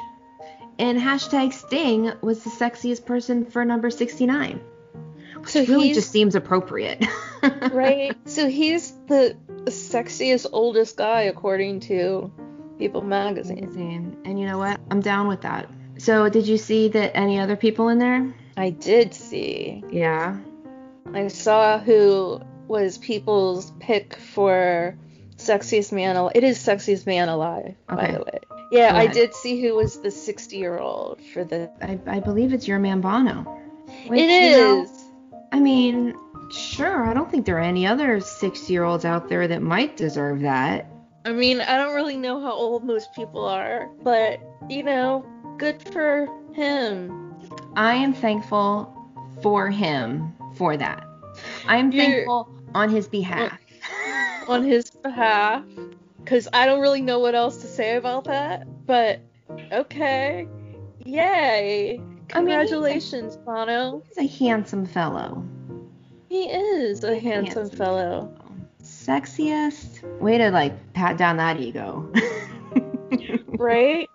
And 0.78 0.98
hashtag 0.98 1.52
Sting 1.52 2.12
was 2.20 2.44
the 2.44 2.50
sexiest 2.50 3.06
person 3.06 3.46
for 3.46 3.64
number 3.64 3.90
69. 3.90 4.60
Which 5.38 5.48
So 5.48 5.64
really 5.64 5.94
just 5.94 6.10
seems 6.10 6.34
appropriate. 6.34 7.04
right. 7.72 8.16
So 8.28 8.48
he's 8.48 8.92
the 9.06 9.36
sexiest 9.64 10.46
oldest 10.52 10.96
guy 10.96 11.22
according 11.22 11.80
to 11.80 12.30
People 12.78 13.02
Magazine. 13.02 13.64
Amazing. 13.64 14.16
And 14.24 14.38
you 14.38 14.46
know 14.46 14.58
what? 14.58 14.80
I'm 14.90 15.00
down 15.00 15.26
with 15.26 15.42
that. 15.42 15.70
So 15.96 16.28
did 16.28 16.46
you 16.46 16.58
see 16.58 16.88
that 16.88 17.16
any 17.16 17.38
other 17.38 17.56
people 17.56 17.88
in 17.88 17.98
there? 17.98 18.34
I 18.56 18.70
did 18.70 19.14
see. 19.14 19.82
Yeah. 19.90 20.38
I 21.14 21.28
saw 21.28 21.78
who 21.78 22.40
was 22.66 22.98
People's 22.98 23.72
pick 23.78 24.16
for 24.16 24.98
sexiest 25.36 25.92
man. 25.92 26.16
Al- 26.16 26.32
it 26.34 26.44
is 26.44 26.58
sexiest 26.58 27.06
man 27.06 27.28
alive, 27.28 27.74
by 27.88 28.12
the 28.12 28.18
way. 28.18 28.38
Yeah, 28.70 28.96
I 28.96 29.06
did 29.06 29.34
see 29.34 29.60
who 29.60 29.74
was 29.76 30.00
the 30.00 30.10
60 30.10 30.56
year 30.56 30.78
old 30.78 31.20
for 31.32 31.44
the. 31.44 31.70
I, 31.80 31.98
I 32.06 32.20
believe 32.20 32.52
it's 32.52 32.66
your 32.66 32.78
man 32.78 33.00
Bono. 33.00 33.42
Which, 34.06 34.20
it 34.20 34.50
you 34.50 34.56
know. 34.56 34.86
I 35.52 35.60
mean, 35.60 36.16
sure. 36.50 37.06
I 37.06 37.14
don't 37.14 37.30
think 37.30 37.46
there 37.46 37.58
are 37.58 37.60
any 37.60 37.86
other 37.86 38.20
60 38.20 38.72
year 38.72 38.84
olds 38.84 39.04
out 39.04 39.28
there 39.28 39.46
that 39.48 39.62
might 39.62 39.96
deserve 39.96 40.40
that. 40.40 40.90
I 41.24 41.32
mean, 41.32 41.60
I 41.60 41.78
don't 41.78 41.94
really 41.94 42.16
know 42.16 42.40
how 42.40 42.52
old 42.52 42.84
most 42.84 43.14
people 43.14 43.44
are, 43.44 43.88
but 44.02 44.40
you 44.68 44.82
know, 44.82 45.24
good 45.58 45.80
for 45.92 46.26
him. 46.52 47.34
I 47.76 47.94
am 47.94 48.12
thankful 48.12 48.92
for 49.42 49.70
him 49.70 50.32
for 50.56 50.76
that. 50.76 51.06
I 51.66 51.76
am 51.76 51.92
You're- 51.92 52.06
thankful 52.06 52.50
on 52.74 52.90
his 52.90 53.06
behalf. 53.08 53.58
On 54.48 54.62
his 54.64 54.90
behalf 54.90 55.64
because 56.18 56.48
I 56.52 56.66
don't 56.66 56.80
really 56.80 57.02
know 57.02 57.18
what 57.18 57.34
else 57.34 57.58
to 57.58 57.66
say 57.66 57.96
about 57.96 58.24
that. 58.24 58.66
But 58.86 59.20
okay, 59.72 60.48
yay! 61.04 62.00
I 62.32 62.40
mean, 62.40 62.60
he's 62.60 62.70
a- 62.70 62.74
Congratulations, 62.74 63.36
Bono. 63.36 64.02
He's 64.08 64.18
a 64.18 64.26
handsome 64.44 64.86
fellow. 64.86 65.44
He 66.28 66.44
is 66.44 67.04
a 67.04 67.18
handsome 67.18 67.54
Handsome. 67.62 67.76
fellow. 67.78 68.34
Sexiest? 68.82 70.02
Way 70.20 70.38
to 70.38 70.50
like 70.50 70.92
pat 70.94 71.16
down 71.16 71.36
that 71.38 71.60
ego. 71.60 72.10
right? 73.58 74.08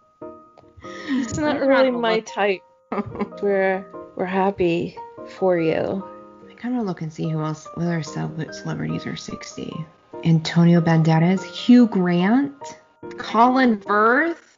It's 0.83 1.37
not 1.37 1.59
really 1.61 1.91
my 1.91 2.19
type. 2.21 2.61
We're 3.41 3.85
we're 4.15 4.25
happy 4.25 4.97
for 5.37 5.57
you. 5.59 6.03
I 6.49 6.53
kind 6.55 6.77
of 6.77 6.85
look 6.85 7.01
and 7.01 7.11
see 7.13 7.29
who 7.29 7.39
else, 7.41 7.67
what 7.75 7.83
other 7.85 8.03
celebrities 8.03 9.05
are 9.05 9.15
60. 9.15 9.85
Antonio 10.23 10.81
Banderas, 10.81 11.43
Hugh 11.43 11.87
Grant, 11.87 12.53
Colin 13.17 13.79
Firth. 13.81 14.57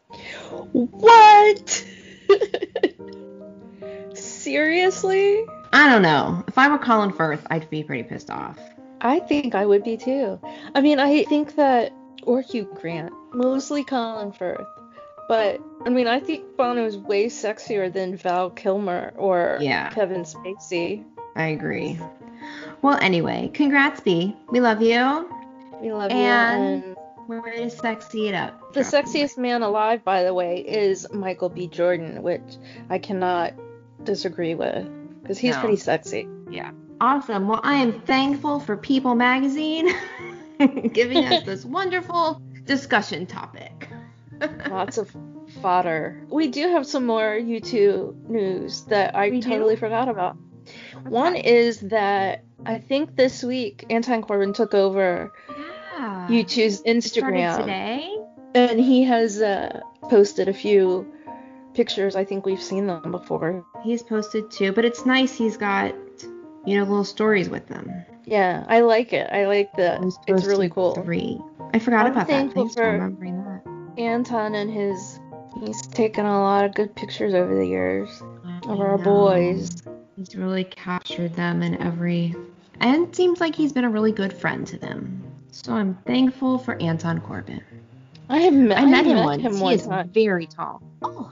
What? 0.74 1.86
Seriously? 4.14 5.46
I 5.74 5.90
don't 5.90 6.02
know. 6.02 6.44
If 6.48 6.58
I 6.58 6.68
were 6.70 6.78
Colin 6.78 7.12
Firth, 7.14 7.46
I'd 7.50 7.70
be 7.70 7.84
pretty 7.84 8.04
pissed 8.04 8.30
off. 8.30 8.60
I 9.02 9.20
think 9.20 9.56
I 9.56 9.66
would 9.66 9.84
be 9.84 9.98
too. 9.98 10.40
I 10.76 10.82
mean, 10.82 11.00
I 11.00 11.24
think 11.24 11.56
that, 11.56 11.94
or 12.24 12.42
Hugh 12.42 12.70
Grant, 12.80 13.12
mostly 13.34 13.84
Colin 13.84 14.32
Firth. 14.32 14.68
But, 15.28 15.62
I 15.86 15.90
mean, 15.90 16.08
I 16.08 16.20
think 16.20 16.58
Bono 16.58 16.86
is 16.86 16.98
way 16.98 17.28
sexier 17.28 17.92
than 17.92 18.18
Val 18.18 18.50
Kilmer 18.50 19.14
or 19.16 19.58
Yeah. 19.62 19.90
Kevin 19.92 20.24
Spacey. 20.24 21.06
I 21.36 21.48
agree. 21.48 21.98
Well, 22.82 22.98
anyway, 23.02 23.50
congrats, 23.54 24.02
B. 24.02 24.36
We 24.52 24.60
love 24.60 24.82
you. 24.82 25.30
We 25.82 25.92
love 25.92 26.12
And- 26.12 26.84
you. 26.84 26.90
And 26.90 26.96
We're 27.28 27.42
ready 27.42 27.64
to 27.64 27.70
sexy 27.70 28.28
it 28.28 28.34
up. 28.36 28.74
the 28.74 28.82
sexiest 28.82 29.38
man 29.38 29.62
alive, 29.64 30.04
by 30.04 30.24
the 30.24 30.34
way, 30.34 30.58
is 30.60 31.12
Michael 31.14 31.50
B. 31.50 31.68
Jordan, 31.68 32.22
which 32.24 32.42
I 32.90 32.98
cannot 33.00 33.54
disagree 34.04 34.56
with 34.56 34.88
because 35.22 35.38
he's 35.38 35.56
No. 35.56 35.62
pretty 35.62 35.78
sexy. 35.78 36.28
Yeah. 36.50 36.72
Awesome. 37.00 37.48
Well, 37.48 37.62
I 37.64 37.76
am 37.76 38.02
thankful 38.02 38.60
for 38.60 38.76
People 38.78 39.16
Magazine 39.16 39.90
giving 40.94 41.26
us 41.26 41.44
this 41.44 41.66
wonderful 41.80 42.42
discussion 42.66 43.26
topic. 43.26 43.88
Lots 44.70 44.98
of 44.98 45.16
fodder. 45.62 46.22
We 46.30 46.48
do 46.48 46.70
have 46.70 46.86
some 46.88 47.06
more 47.06 47.38
U2 47.40 48.28
news 48.30 48.84
that 48.86 49.16
I 49.16 49.30
We 49.30 49.40
do? 49.40 49.50
totally 49.50 49.76
forgot 49.76 50.10
about. 50.10 50.36
One 51.08 51.36
is 51.36 51.80
that 51.82 52.44
I 52.66 52.78
think 52.80 53.16
this 53.16 53.44
week 53.44 53.86
Anton 53.90 54.22
Corbijn 54.24 54.54
took 54.54 54.74
over 54.74 55.32
yeah. 55.50 55.56
U2's 55.98 56.82
It 56.86 57.04
started 57.04 57.38
Instagram, 57.40 57.58
today. 57.60 58.18
and 58.56 58.80
he 58.80 59.04
has 59.04 59.42
uh, 59.42 59.82
posted 60.04 60.48
a 60.48 60.54
few 60.54 61.12
pictures. 61.74 62.16
I 62.16 62.26
think 62.26 62.46
we've 62.46 62.62
seen 62.62 62.88
them 62.88 63.12
before. 63.12 63.66
He's 63.84 64.04
posted 64.04 64.50
two, 64.52 64.72
but 64.72 64.86
it's 64.86 65.06
nice. 65.06 65.36
He's 65.36 65.58
got 65.58 65.94
you 66.66 66.78
know 66.78 66.84
little 66.84 67.04
stories 67.04 67.50
with 67.50 67.68
them. 67.68 67.92
Yeah, 68.26 68.66
I 68.70 68.82
like 68.82 69.14
it. 69.14 69.30
I 69.32 69.48
like 69.48 69.74
the. 69.74 70.00
He's 70.04 70.18
It's 70.28 70.46
really 70.46 70.70
cool. 70.70 70.96
Three. 70.96 71.40
I 71.74 71.80
forgot 71.80 72.06
I'm 72.06 72.12
about 72.12 72.28
that. 72.28 72.54
Thanks 72.54 72.76
for 72.76 72.92
remembering 72.92 73.44
that. 73.44 74.02
Anton 74.02 74.56
and 74.56 74.72
his. 74.72 75.20
He's 75.60 75.82
taken 75.88 76.26
a 76.26 76.40
lot 76.42 76.64
of 76.66 76.74
good 76.76 76.96
pictures 76.96 77.34
over 77.34 77.54
the 77.54 77.66
years 77.68 78.22
of 78.68 78.80
our 78.80 78.98
boys. 78.98 79.84
He's 80.16 80.36
really 80.36 80.64
captured 80.64 81.36
them 81.36 81.62
in 81.62 81.82
every, 81.82 82.36
and 82.80 83.14
seems 83.16 83.42
like 83.42 83.56
he's 83.56 83.74
been 83.74 83.84
a 83.84 83.90
really 83.90 84.12
good 84.14 84.32
friend 84.34 84.66
to 84.68 84.78
them. 84.78 85.24
So 85.52 85.74
I'm 85.74 85.96
thankful 86.06 86.58
for 86.58 86.82
Anton 86.82 87.20
Corbijn. 87.22 87.62
I 88.30 88.38
have 88.40 88.54
met, 88.54 88.78
I 88.78 88.86
met 88.86 89.06
him 89.06 89.16
met 89.18 89.26
once. 89.26 89.42
Him 89.44 89.56
he 89.56 89.62
one 89.62 89.74
is 89.74 89.86
time. 89.88 90.10
very 90.10 90.48
tall. 90.48 90.82
Oh, 91.02 91.32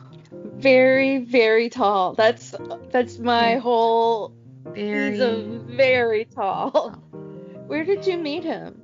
Very, 0.57 1.19
very 1.19 1.69
tall. 1.69 2.13
That's 2.13 2.53
that's 2.91 3.17
my 3.19 3.55
whole. 3.55 4.33
very. 4.65 5.11
He's 5.11 5.21
a 5.21 5.59
very 5.69 6.25
tall. 6.25 6.91
Where 7.67 7.83
did 7.85 8.05
you 8.05 8.17
meet 8.17 8.43
him? 8.43 8.81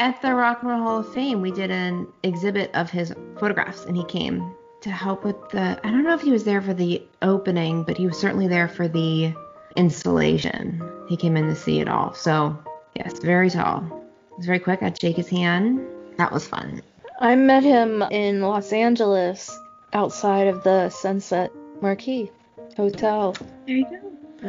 At 0.00 0.20
the 0.20 0.34
Rock 0.34 0.58
and 0.60 0.70
Roll 0.70 0.82
Hall 0.82 0.98
of 0.98 1.14
Fame, 1.14 1.40
we 1.40 1.52
did 1.52 1.70
an 1.70 2.06
exhibit 2.24 2.70
of 2.74 2.90
his 2.90 3.14
photographs, 3.38 3.84
and 3.84 3.96
he 3.96 4.04
came 4.04 4.54
to 4.82 4.90
help 4.90 5.24
with 5.24 5.36
the. 5.50 5.80
I 5.82 5.90
don't 5.90 6.04
know 6.04 6.14
if 6.14 6.20
he 6.20 6.32
was 6.32 6.44
there 6.44 6.60
for 6.60 6.74
the 6.74 7.02
opening, 7.22 7.84
but 7.84 7.96
he 7.96 8.06
was 8.06 8.18
certainly 8.18 8.48
there 8.48 8.68
for 8.68 8.88
the 8.88 9.32
installation. 9.76 10.82
He 11.08 11.16
came 11.16 11.36
in 11.36 11.46
to 11.48 11.54
see 11.54 11.80
it 11.80 11.88
all. 11.88 12.12
So, 12.12 12.58
yes, 12.96 13.18
very 13.20 13.48
tall. 13.48 14.03
It 14.34 14.38
was 14.38 14.46
very 14.46 14.58
quick. 14.58 14.82
I'd 14.82 15.00
shake 15.00 15.16
his 15.16 15.28
hand. 15.28 15.80
That 16.16 16.32
was 16.32 16.44
fun. 16.46 16.82
I 17.20 17.36
met 17.36 17.62
him 17.62 18.02
in 18.10 18.42
Los 18.42 18.72
Angeles, 18.72 19.56
outside 19.92 20.48
of 20.48 20.64
the 20.64 20.90
Sunset 20.90 21.52
Marquis 21.80 22.30
Hotel. 22.76 23.32
There 23.66 23.76
you 23.76 23.84
go. 23.84 23.96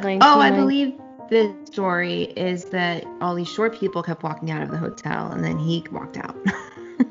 1990. 0.01 0.25
Oh, 0.25 0.39
I 0.39 0.50
believe 0.50 1.00
the 1.30 1.56
story 1.72 2.24
is 2.36 2.65
that 2.65 3.06
all 3.22 3.36
these 3.36 3.48
short 3.48 3.80
people 3.80 4.01
kept 4.01 4.24
walking 4.24 4.50
out 4.50 4.63
of 4.63 4.72
the 4.72 4.77
hotel, 4.77 5.32
and 5.32 5.44
then 5.44 5.60
he 5.60 5.86
walked 5.92 6.18
out. 6.18 6.36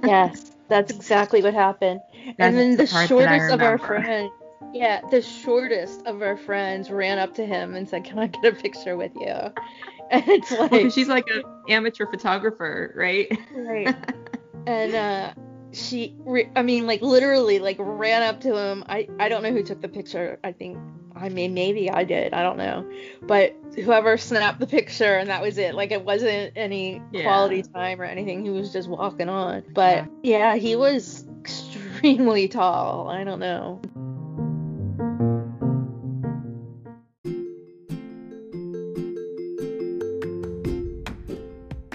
Yes, 0.03 0.51
that's 0.69 0.93
exactly 0.93 1.43
what 1.43 1.55
happened. 1.55 2.01
That's 2.27 2.37
and 2.39 2.59
then 2.59 2.71
the, 2.73 2.85
the 2.85 2.91
part 2.91 3.09
that 3.09 3.29
I 3.29 3.39
shortest 3.39 3.53
of 3.53 3.63
our 3.63 3.79
friends, 3.79 4.31
yeah, 4.73 5.01
the 5.11 5.23
shortest 5.23 6.07
of 6.07 6.21
our 6.21 6.37
friends 6.37 6.91
ran 6.91 7.19
up 7.19 7.35
to 7.35 7.47
him 7.47 7.75
and 7.75 7.89
said, 7.89 8.05
"Can 8.05 8.19
I 8.19 8.27
get 8.27 8.45
a 8.45 8.53
picture 8.55 8.97
with 8.97 9.13
you?" 9.15 9.35
And 10.11 10.25
it's 10.29 10.51
like, 10.73 10.91
she's 10.93 11.09
like 11.09 11.27
an 11.29 11.43
amateur 11.69 12.07
photographer, 12.07 12.93
right? 12.97 13.29
right. 13.55 13.95
and 14.67 14.95
uh, 14.95 15.33
she, 15.73 16.15
re- 16.21 16.51
I 16.57 16.63
mean, 16.63 16.87
like 16.87 17.03
literally, 17.03 17.59
like 17.59 17.77
ran 17.79 18.23
up 18.23 18.41
to 18.43 18.57
him. 18.57 18.85
I, 18.89 19.09
I 19.19 19.29
don't 19.29 19.43
know 19.43 19.51
who 19.53 19.63
took 19.63 19.81
the 19.81 19.89
picture. 19.89 20.39
I 20.45 20.53
think, 20.53 20.79
I 21.17 21.29
mean, 21.29 21.55
maybe 21.55 21.91
I 21.91 22.05
did. 22.05 22.35
I 22.35 22.43
don't 22.43 22.59
know. 22.59 22.89
But 23.23 23.55
whoever 23.77 24.17
snapped 24.17 24.61
the 24.61 24.67
picture, 24.67 25.17
and 25.17 25.31
that 25.31 25.43
was 25.43 25.59
it. 25.59 25.75
Like 25.75 25.91
it 25.93 26.05
wasn't 26.05 26.53
any 26.57 27.01
Yeah. 27.13 27.23
quality 27.23 27.63
time 27.63 28.01
or 28.01 28.05
anything. 28.05 28.45
He 28.45 28.51
was 28.51 28.73
just 28.73 28.89
walking 28.89 29.29
on. 29.29 29.63
But 29.75 30.09
yeah, 30.23 30.57
he 30.57 30.77
was 30.77 31.25
extremely 31.41 32.49
tall. 32.49 33.09
I 33.09 33.25
don't 33.25 33.39
know. 33.41 33.81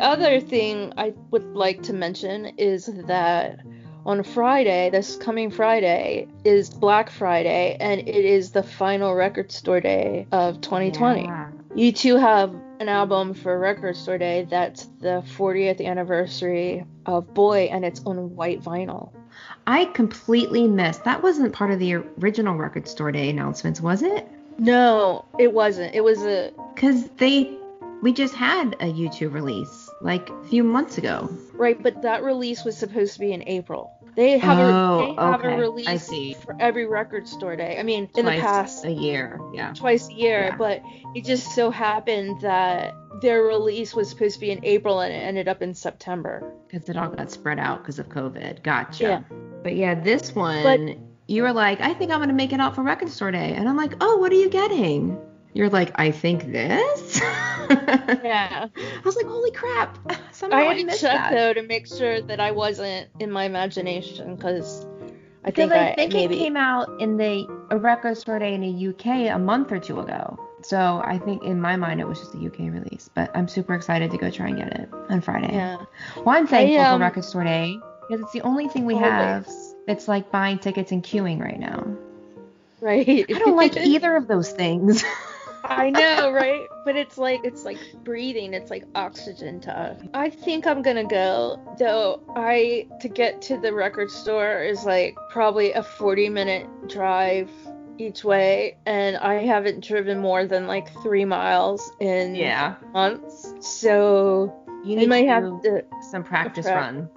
Other 0.00 0.40
thing 0.40 0.92
I 0.96 1.12
would 1.30 1.54
like 1.54 1.82
to 1.84 1.92
mention 1.92 2.46
is 2.56 2.86
that 3.06 3.60
on 4.06 4.22
Friday, 4.22 4.90
this 4.90 5.16
coming 5.16 5.50
Friday, 5.50 6.26
is 6.44 6.70
Black 6.70 7.10
Friday, 7.10 7.76
and 7.78 8.00
it 8.00 8.24
is 8.24 8.50
the 8.52 8.62
final 8.62 9.14
record 9.14 9.52
store 9.52 9.80
day 9.80 10.26
of 10.32 10.60
2020. 10.62 11.24
Yeah. 11.24 11.50
U2 11.76 12.18
have 12.18 12.54
an 12.80 12.88
album 12.88 13.34
for 13.34 13.58
Record 13.58 13.94
Store 13.94 14.18
Day 14.18 14.46
that's 14.48 14.86
the 15.00 15.22
40th 15.36 15.84
anniversary 15.84 16.84
of 17.06 17.32
Boy, 17.34 17.68
and 17.70 17.84
it's 17.84 18.00
on 18.06 18.34
white 18.34 18.62
vinyl. 18.62 19.12
I 19.66 19.84
completely 19.84 20.66
missed. 20.66 21.04
That 21.04 21.22
wasn't 21.22 21.52
part 21.52 21.70
of 21.70 21.78
the 21.78 21.94
original 21.94 22.56
record 22.56 22.88
store 22.88 23.12
day 23.12 23.30
announcements, 23.30 23.80
was 23.80 24.02
it? 24.02 24.26
No, 24.58 25.24
it 25.38 25.52
wasn't. 25.52 25.94
It 25.94 26.02
was 26.02 26.22
a 26.22 26.52
Because 26.74 27.08
they, 27.18 27.56
we 28.02 28.12
just 28.12 28.34
had 28.34 28.74
a 28.80 28.86
U2 28.86 29.32
release 29.32 29.79
like 30.00 30.28
a 30.30 30.44
few 30.44 30.64
months 30.64 30.98
ago. 30.98 31.28
right, 31.54 31.80
but 31.82 32.02
that 32.02 32.22
release 32.22 32.64
was 32.64 32.76
supposed 32.76 33.14
to 33.14 33.20
be 33.20 33.32
in 33.32 33.42
April. 33.46 33.92
They 34.16 34.38
have 34.38 34.58
Oh, 34.58 35.12
a 35.12 35.14
they 35.14 35.22
have 35.22 35.40
okay. 35.40 35.54
A 35.54 35.58
release 35.58 36.36
for 36.42 36.56
every 36.58 36.86
record 36.86 37.28
store 37.28 37.54
day. 37.54 37.76
I 37.78 37.82
mean, 37.84 38.08
in 38.16 38.24
Twice 38.24 38.36
the 38.38 38.42
past 38.42 38.84
a 38.84 38.90
year. 38.90 39.40
Yeah. 39.54 39.72
twice 39.72 40.08
a 40.08 40.12
year, 40.12 40.46
Yeah. 40.50 40.56
but 40.56 40.82
it 41.14 41.24
just 41.24 41.54
so 41.54 41.70
happened 41.70 42.40
that 42.40 42.94
their 43.22 43.42
release 43.42 43.94
was 43.94 44.08
supposed 44.10 44.34
to 44.34 44.40
be 44.40 44.50
in 44.50 44.64
April 44.64 45.00
and 45.00 45.12
it 45.12 45.18
ended 45.18 45.46
up 45.48 45.62
in 45.62 45.74
September. 45.74 46.52
Because 46.68 46.88
it 46.88 46.96
all 46.96 47.08
got 47.08 47.30
spread 47.30 47.58
out 47.60 47.82
because 47.82 47.98
of 47.98 48.08
COVID. 48.08 48.62
Gotcha. 48.64 49.02
Yeah. 49.02 49.22
But 49.62 49.76
yeah, 49.76 49.94
this 49.94 50.34
one, 50.34 50.96
you 51.28 51.42
were 51.42 51.52
like, 51.52 51.80
I 51.80 51.94
think 51.94 52.10
I'm 52.10 52.18
gonna 52.18 52.32
make 52.32 52.52
it 52.52 52.58
out 52.60 52.74
for 52.74 52.82
record 52.82 53.10
store 53.10 53.30
day, 53.30 53.52
and 53.54 53.68
I'm 53.68 53.76
like, 53.76 53.92
oh, 54.00 54.16
what 54.16 54.32
are 54.32 54.36
you 54.36 54.48
getting? 54.50 55.18
You're 55.52 55.68
like, 55.70 55.92
I 56.00 56.10
think 56.10 56.50
this. 56.50 57.20
Yeah. 57.70 58.68
I 58.76 59.00
was 59.04 59.16
like, 59.16 59.26
holy 59.26 59.50
crap! 59.52 59.98
Somehow 60.32 60.58
I 60.58 60.60
I, 60.62 60.74
had 60.74 60.88
to 60.88 60.98
check 60.98 61.00
that. 61.00 61.32
though 61.32 61.52
to 61.52 61.62
make 61.62 61.86
sure 61.86 62.20
that 62.20 62.40
I 62.40 62.50
wasn't 62.50 63.08
in 63.18 63.30
my 63.30 63.44
imagination 63.44 64.36
because 64.36 64.86
I 65.44 65.50
think 65.50 65.72
I 65.72 65.90
I, 65.90 65.94
think 65.94 66.12
maybe 66.12 66.36
it 66.36 66.38
came 66.38 66.56
out 66.56 67.00
in 67.00 67.16
the 67.16 67.46
a 67.70 67.78
record 67.78 68.16
store 68.18 68.38
day 68.38 68.54
in 68.54 68.60
the 68.60 68.88
UK 68.88 69.34
a 69.34 69.38
month 69.38 69.72
or 69.72 69.78
two 69.78 70.00
ago. 70.00 70.38
So 70.62 71.00
I 71.04 71.18
think 71.18 71.42
in 71.44 71.60
my 71.60 71.76
mind 71.76 72.00
it 72.00 72.06
was 72.06 72.18
just 72.18 72.34
a 72.34 72.38
UK 72.38 72.72
release. 72.72 73.08
But 73.14 73.34
I'm 73.34 73.48
super 73.48 73.74
excited 73.74 74.10
to 74.10 74.18
go 74.18 74.30
try 74.30 74.48
and 74.48 74.58
get 74.58 74.68
it 74.78 74.90
on 75.08 75.20
Friday. 75.20 75.52
yeah. 75.52 75.76
Well, 76.16 76.36
I'm 76.36 76.46
thankful 76.46 76.80
um, 76.80 76.98
for 76.98 77.04
record 77.04 77.24
store 77.24 77.44
day 77.44 77.78
because 78.02 78.22
it's 78.22 78.32
the 78.32 78.42
only 78.42 78.68
thing 78.68 78.84
we 78.84 78.96
have 78.96 79.46
Always. 79.46 79.74
that's 79.86 80.08
like 80.08 80.30
buying 80.30 80.58
tickets 80.58 80.92
and 80.92 81.02
queuing 81.02 81.40
right 81.40 81.58
now. 81.58 81.86
Right. 82.80 83.26
I 83.28 83.38
don't 83.38 83.56
like 83.56 83.76
either 83.78 84.16
of 84.16 84.26
those 84.26 84.50
things. 84.50 85.04
I 85.64 85.90
know, 85.90 86.32
right? 86.32 86.66
But 86.84 86.96
it's 86.96 87.18
like 87.18 87.40
it's 87.44 87.64
like 87.64 87.78
breathing. 88.04 88.54
It's 88.54 88.70
like 88.70 88.84
oxygen 88.94 89.60
to 89.60 89.78
us. 89.78 90.00
I 90.14 90.30
think 90.30 90.66
I'm 90.66 90.82
gonna 90.82 91.04
go. 91.06 91.58
Though 91.78 92.22
I 92.36 92.86
to 93.00 93.08
get 93.08 93.40
to 93.42 93.58
the 93.58 93.72
record 93.72 94.10
store 94.10 94.62
is 94.62 94.84
like 94.84 95.14
probably 95.30 95.72
a 95.72 95.82
40 95.82 96.28
minute 96.28 96.66
drive 96.88 97.50
each 97.98 98.24
way, 98.24 98.76
and 98.86 99.16
I 99.18 99.34
haven't 99.34 99.84
driven 99.84 100.18
more 100.20 100.46
than 100.46 100.66
like 100.66 100.90
three 101.02 101.24
miles 101.24 101.90
in 102.00 102.34
yeah. 102.34 102.76
months. 102.92 103.52
So 103.60 104.54
You 104.84 104.92
I 104.94 105.00
need 105.00 105.08
might 105.08 105.22
to 105.22 105.28
have 105.28 105.62
to. 105.62 105.84
some 106.10 106.24
practice 106.24 106.66
prac- 106.66 106.76
runs. 106.76 107.10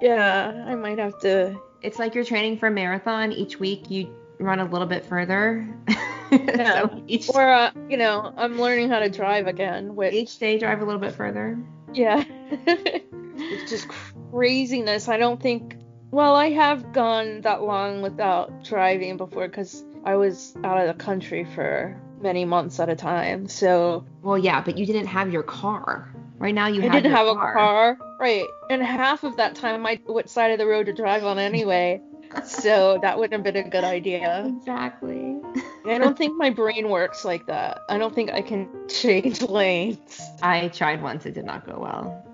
Yeah, 0.00 0.64
I 0.66 0.74
might 0.74 0.98
have 0.98 1.18
to. 1.20 1.54
It's 1.82 1.98
like 1.98 2.14
you're 2.14 2.24
training 2.24 2.58
for 2.58 2.68
a 2.68 2.70
marathon. 2.70 3.30
Each 3.32 3.60
week 3.60 3.90
you 3.90 4.14
run 4.42 4.60
a 4.60 4.64
little 4.64 4.86
bit 4.86 5.04
further. 5.04 5.66
Yeah. 6.32 6.88
so 6.88 7.04
each, 7.08 7.28
Or 7.28 7.46
uh, 7.46 7.72
you 7.90 7.98
know, 7.98 8.32
I'm 8.38 8.58
learning 8.58 8.88
how 8.88 9.00
to 9.00 9.10
drive 9.10 9.46
again. 9.46 9.94
Which 9.94 10.14
each 10.14 10.38
day 10.38 10.58
drive 10.58 10.80
a 10.80 10.84
little 10.86 10.98
bit 10.98 11.12
further. 11.12 11.58
Yeah. 11.92 12.24
it's 12.50 13.70
just 13.70 13.86
craziness. 14.30 15.08
I 15.08 15.18
don't 15.18 15.40
think. 15.42 15.76
Well, 16.10 16.34
I 16.34 16.48
have 16.50 16.92
gone 16.94 17.42
that 17.42 17.62
long 17.62 18.00
without 18.00 18.64
driving 18.64 19.18
before 19.18 19.46
because 19.46 19.84
I 20.04 20.16
was 20.16 20.54
out 20.64 20.78
of 20.78 20.86
the 20.86 21.04
country 21.04 21.44
for 21.44 22.00
many 22.20 22.44
months 22.44 22.80
at 22.80 22.88
a 22.88 22.96
time. 22.96 23.48
So 23.48 24.06
Well, 24.22 24.38
yeah, 24.38 24.62
but 24.62 24.78
you 24.78 24.86
didn't 24.86 25.08
have 25.08 25.32
your 25.32 25.42
car. 25.42 26.14
Right 26.38 26.54
now 26.54 26.66
you 26.66 26.82
I 26.82 26.88
didn't 26.88 27.12
have 27.12 27.26
a 27.26 27.34
car. 27.34 27.98
Right. 28.18 28.46
And 28.70 28.82
half 28.82 29.22
of 29.22 29.36
that 29.36 29.54
time, 29.54 29.86
I 29.86 30.00
what 30.06 30.28
side 30.28 30.50
of 30.50 30.58
the 30.58 30.66
road 30.66 30.86
to 30.86 30.92
drive 30.92 31.24
on 31.24 31.38
anyway. 31.38 32.00
So 32.44 32.98
that 33.02 33.18
wouldn't 33.18 33.32
have 33.32 33.54
been 33.54 33.64
a 33.64 33.68
good 33.68 33.84
idea. 33.84 34.44
Exactly. 34.46 35.40
I 35.84 35.98
don't 35.98 36.16
think 36.16 36.36
my 36.36 36.50
brain 36.50 36.88
works 36.88 37.24
like 37.24 37.46
that. 37.46 37.80
I 37.88 37.98
don't 37.98 38.14
think 38.14 38.30
I 38.30 38.42
can 38.42 38.68
change 38.88 39.42
lanes. 39.42 40.20
I 40.42 40.68
tried 40.68 41.02
once. 41.02 41.26
It 41.26 41.34
did 41.34 41.44
not 41.44 41.66
go 41.66 41.78
well. 41.78 42.24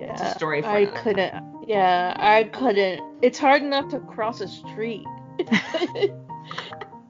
Yeah, 0.00 0.12
It's 0.12 0.22
a 0.22 0.34
story 0.34 0.62
for 0.62 0.68
I 0.68 0.86
couldn't. 0.86 1.34
Yeah, 1.66 2.14
I 2.18 2.44
couldn't. 2.44 3.00
It's 3.22 3.38
hard 3.38 3.62
enough 3.62 3.90
to 3.90 4.00
cross 4.00 4.40
a 4.40 4.48
street 4.48 5.04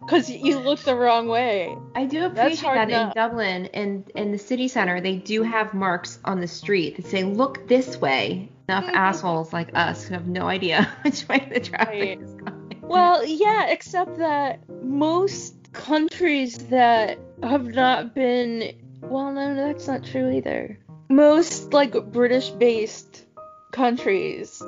because 0.00 0.30
you 0.30 0.58
look 0.58 0.80
the 0.80 0.94
wrong 0.94 1.28
way. 1.28 1.74
I 1.94 2.04
do 2.04 2.26
appreciate 2.26 2.74
that 2.74 2.90
in. 2.90 3.12
Dublin 3.14 3.66
and 3.72 4.10
in 4.14 4.32
the 4.32 4.38
city 4.38 4.68
center, 4.68 5.00
they 5.00 5.16
do 5.16 5.42
have 5.42 5.72
marks 5.74 6.18
on 6.24 6.40
the 6.40 6.48
street 6.48 6.96
that 6.96 7.06
say 7.06 7.24
"Look 7.24 7.66
this 7.68 7.96
way." 7.96 8.50
Enough 8.68 8.84
Mhm. 8.86 8.94
assholes 8.94 9.52
like 9.52 9.70
us 9.74 10.04
who 10.04 10.14
have 10.14 10.26
no 10.26 10.46
idea 10.48 10.88
which 11.02 11.28
way 11.28 11.46
the 11.52 11.60
traffic 11.60 11.88
Right. 11.88 12.20
is 12.20 12.34
going. 12.34 12.78
Well, 12.82 13.24
yeah, 13.24 13.66
except 13.68 14.18
that 14.18 14.60
most 14.82 15.54
countries 15.72 16.56
that 16.68 17.18
have 17.42 17.66
not 17.74 18.14
been. 18.14 18.74
Well, 19.02 19.32
no, 19.32 19.54
that's 19.54 19.86
not 19.86 20.04
true 20.04 20.30
either. 20.30 20.78
Most 21.10 21.72
like 21.72 21.92
British-based 22.12 23.26
countries 23.72 24.62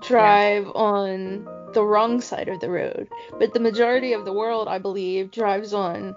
drive 0.00 0.68
on 0.74 1.48
the 1.72 1.82
wrong 1.84 2.20
side 2.20 2.48
of 2.48 2.60
the 2.60 2.70
road, 2.70 3.08
but 3.38 3.52
the 3.54 3.60
majority 3.60 4.12
of 4.12 4.24
the 4.24 4.32
world, 4.32 4.68
I 4.68 4.78
believe, 4.78 5.30
drives 5.30 5.72
on 5.74 6.14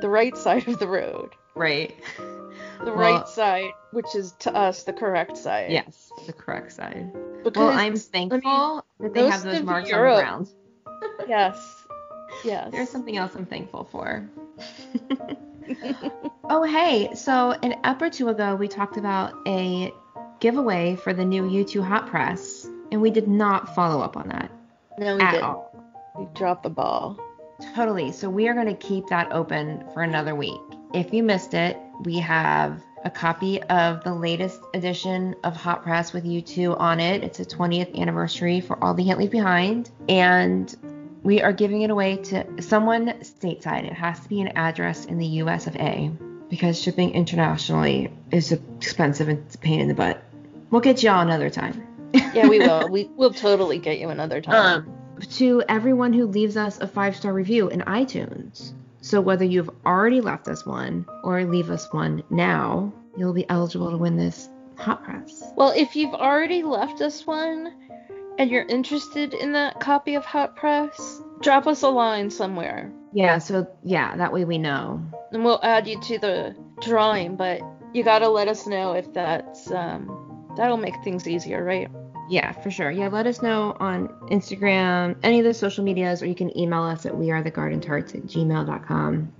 the 0.00 0.08
right 0.08 0.36
side 0.36 0.68
of 0.68 0.78
the 0.78 0.86
road. 0.88 1.30
right. 1.54 1.94
The 2.84 2.92
Well- 2.92 2.96
right 3.18 3.28
side, 3.28 3.70
which 3.92 4.14
is 4.14 4.32
to 4.40 4.54
us 4.54 4.84
the 4.84 4.92
correct 4.92 5.36
side. 5.36 5.70
Yes, 5.70 6.10
the 6.26 6.32
correct 6.32 6.72
side. 6.72 7.12
Because 7.44 7.60
Well, 7.60 7.78
I'm 7.78 7.96
thankful 7.96 8.84
that 9.00 9.14
they 9.14 9.28
have 9.28 9.42
those 9.42 9.62
marks 9.62 9.90
Europe- 9.90 10.12
on 10.12 10.16
the 10.16 10.22
ground. 10.22 10.48
yes, 11.28 11.84
yes. 12.44 12.70
There's 12.72 12.88
something 12.90 13.16
else 13.16 13.34
I'm 13.34 13.46
thankful 13.46 13.84
for. 13.90 14.28
oh, 16.50 16.62
hey. 16.64 17.14
So, 17.14 17.52
an 17.62 17.74
ep 17.84 18.02
or 18.02 18.10
two 18.10 18.28
ago, 18.28 18.54
we 18.56 18.68
talked 18.68 18.96
about 18.96 19.34
a 19.46 19.92
giveaway 20.40 20.96
for 20.96 21.12
the 21.12 21.24
new 21.24 21.42
U2 21.44 21.82
Hot 21.84 22.06
Press, 22.08 22.66
and 22.92 23.00
we 23.00 23.10
did 23.10 23.28
not 23.28 23.74
follow 23.74 24.02
up 24.02 24.16
on 24.16 24.28
that 24.28 24.50
no, 24.98 25.16
we 25.16 25.22
at 25.22 25.30
didn't. 25.32 25.44
all. 25.44 25.70
We 26.18 26.26
dropped 26.34 26.62
the 26.62 26.70
ball. 26.70 27.18
Totally. 27.74 28.10
So, 28.12 28.28
we 28.28 28.48
are 28.48 28.54
going 28.54 28.66
to 28.66 28.74
keep 28.74 29.06
that 29.08 29.30
open 29.32 29.84
for 29.92 30.02
another 30.02 30.34
week. 30.34 30.60
If 30.94 31.12
you 31.12 31.22
missed 31.22 31.54
it, 31.54 31.76
we 32.04 32.18
have 32.18 32.82
a 33.04 33.10
copy 33.10 33.62
of 33.62 34.04
the 34.04 34.14
latest 34.14 34.60
edition 34.74 35.34
of 35.44 35.56
Hot 35.56 35.82
Press 35.82 36.12
with 36.12 36.24
U2 36.24 36.78
on 36.78 37.00
it. 37.00 37.24
It's 37.24 37.40
a 37.40 37.44
20th 37.44 37.98
anniversary 37.98 38.60
for 38.60 38.82
All 38.82 38.94
the 38.94 39.04
Can't 39.04 39.18
Leave 39.18 39.30
Behind. 39.30 39.90
And 40.08 40.74
we 41.22 41.40
are 41.40 41.52
giving 41.52 41.82
it 41.82 41.90
away 41.90 42.16
to 42.16 42.62
someone 42.62 43.06
stateside. 43.20 43.84
It 43.84 43.94
has 43.94 44.20
to 44.20 44.28
be 44.28 44.40
an 44.40 44.48
address 44.48 45.04
in 45.06 45.18
the 45.18 45.26
US 45.26 45.66
of 45.66 45.76
A 45.76 46.10
because 46.48 46.80
shipping 46.80 47.12
internationally 47.12 48.12
is 48.30 48.52
expensive 48.52 49.28
and 49.28 49.38
it's 49.38 49.54
a 49.54 49.58
pain 49.58 49.80
in 49.80 49.88
the 49.88 49.94
butt. 49.94 50.22
We'll 50.70 50.80
get 50.80 51.02
y'all 51.02 51.20
another 51.20 51.50
time. 51.50 51.86
Yeah, 52.34 52.48
we 52.48 52.58
will. 52.58 52.88
we 52.88 53.04
will 53.16 53.32
totally 53.32 53.78
get 53.78 53.98
you 53.98 54.08
another 54.08 54.40
time. 54.40 54.84
Um, 54.84 54.96
to 55.32 55.62
everyone 55.68 56.12
who 56.12 56.26
leaves 56.26 56.56
us 56.56 56.80
a 56.80 56.86
five 56.86 57.16
star 57.16 57.32
review 57.32 57.68
in 57.68 57.80
iTunes. 57.82 58.72
So 59.00 59.20
whether 59.20 59.44
you've 59.44 59.70
already 59.86 60.20
left 60.20 60.48
us 60.48 60.66
one 60.66 61.06
or 61.24 61.44
leave 61.44 61.70
us 61.70 61.90
one 61.92 62.22
now, 62.30 62.92
you'll 63.16 63.32
be 63.32 63.48
eligible 63.48 63.90
to 63.90 63.96
win 63.96 64.16
this 64.16 64.48
hot 64.76 65.02
press. 65.04 65.52
well, 65.56 65.72
if 65.76 65.94
you've 65.96 66.14
already 66.14 66.62
left 66.62 67.00
us 67.00 67.26
one 67.26 67.72
and 68.38 68.50
you're 68.50 68.64
interested 68.66 69.34
in 69.34 69.52
that 69.52 69.78
copy 69.80 70.14
of 70.14 70.24
Hot 70.24 70.56
Press, 70.56 71.20
drop 71.42 71.66
us 71.66 71.82
a 71.82 71.88
line 71.88 72.30
somewhere, 72.30 72.90
Yeah, 73.12 73.38
so 73.38 73.66
yeah, 73.82 74.16
that 74.16 74.32
way 74.32 74.44
we 74.46 74.56
know. 74.56 75.02
and 75.32 75.44
we'll 75.44 75.60
add 75.62 75.86
you 75.86 76.00
to 76.02 76.18
the 76.18 76.56
drawing. 76.80 77.36
But 77.36 77.60
you 77.92 78.02
gotta 78.02 78.28
let 78.28 78.48
us 78.48 78.66
know 78.66 78.92
if 78.92 79.12
that's 79.12 79.70
um, 79.70 80.52
that'll 80.56 80.76
make 80.78 80.94
things 81.04 81.28
easier, 81.28 81.62
right? 81.64 81.88
Yeah, 82.30 82.52
for 82.52 82.70
sure. 82.70 82.92
Yeah, 82.92 83.08
let 83.08 83.26
us 83.26 83.42
know 83.42 83.76
on 83.80 84.06
Instagram, 84.30 85.16
any 85.24 85.40
of 85.40 85.44
the 85.44 85.52
social 85.52 85.82
medias, 85.82 86.22
or 86.22 86.26
you 86.26 86.36
can 86.36 86.56
email 86.56 86.84
us 86.84 87.04
at 87.04 87.12
wearethegardentarts 87.12 88.14
at 88.14 88.22
gmail.com. 88.22 89.32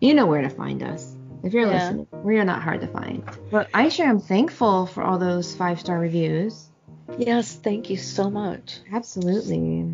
You 0.00 0.14
know 0.14 0.26
where 0.26 0.42
to 0.42 0.50
find 0.50 0.82
us. 0.82 1.16
If 1.42 1.54
you're 1.54 1.66
Yeah. 1.66 1.72
listening, 1.74 2.06
we 2.22 2.38
are 2.38 2.44
not 2.44 2.60
hard 2.62 2.82
to 2.82 2.88
find. 2.88 3.22
But 3.50 3.68
I 3.72 3.88
sure 3.88 4.06
am 4.06 4.20
thankful 4.20 4.84
for 4.84 5.02
all 5.02 5.18
those 5.18 5.54
five 5.54 5.80
star 5.80 5.98
reviews. 5.98 6.68
Yes, 7.16 7.54
thank 7.54 7.88
you 7.88 7.96
so 7.96 8.28
much. 8.28 8.80
Absolutely. 8.92 9.86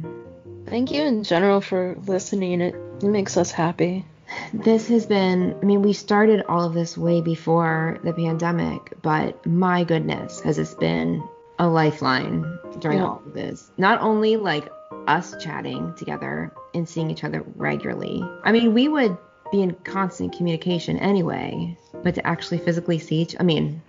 Thank 0.66 0.90
you 0.90 1.02
in 1.02 1.22
general 1.22 1.60
for 1.60 1.96
listening. 2.06 2.60
It, 2.60 2.74
it 2.74 3.08
makes 3.08 3.36
us 3.36 3.52
happy. 3.52 4.04
This 4.52 4.88
has 4.88 5.06
been, 5.06 5.54
I 5.62 5.64
mean, 5.64 5.82
we 5.82 5.92
started 5.92 6.44
all 6.48 6.64
of 6.64 6.74
this 6.74 6.98
way 6.98 7.20
before 7.20 7.98
the 8.02 8.12
pandemic, 8.14 8.94
but 9.02 9.44
my 9.46 9.84
goodness, 9.84 10.40
has 10.40 10.56
this 10.56 10.74
been 10.74 11.22
a 11.62 11.68
lifeline 11.68 12.58
during 12.80 12.98
Yeah. 12.98 13.04
all 13.06 13.22
of 13.24 13.34
this. 13.34 13.70
Not 13.78 14.00
only 14.00 14.36
like 14.36 14.68
us 15.06 15.34
chatting 15.42 15.94
together 15.96 16.52
and 16.74 16.88
seeing 16.88 17.08
each 17.10 17.22
other 17.24 17.44
regularly. 17.56 18.22
I 18.44 18.50
mean, 18.52 18.74
we 18.74 18.88
would 18.88 19.16
be 19.52 19.62
in 19.62 19.74
constant 19.84 20.36
communication 20.36 20.98
anyway, 20.98 21.76
but 22.02 22.14
to 22.16 22.26
actually 22.26 22.58
physically 22.58 22.98
see 22.98 23.16
each 23.22 23.36
I 23.38 23.44
mean, 23.44 23.80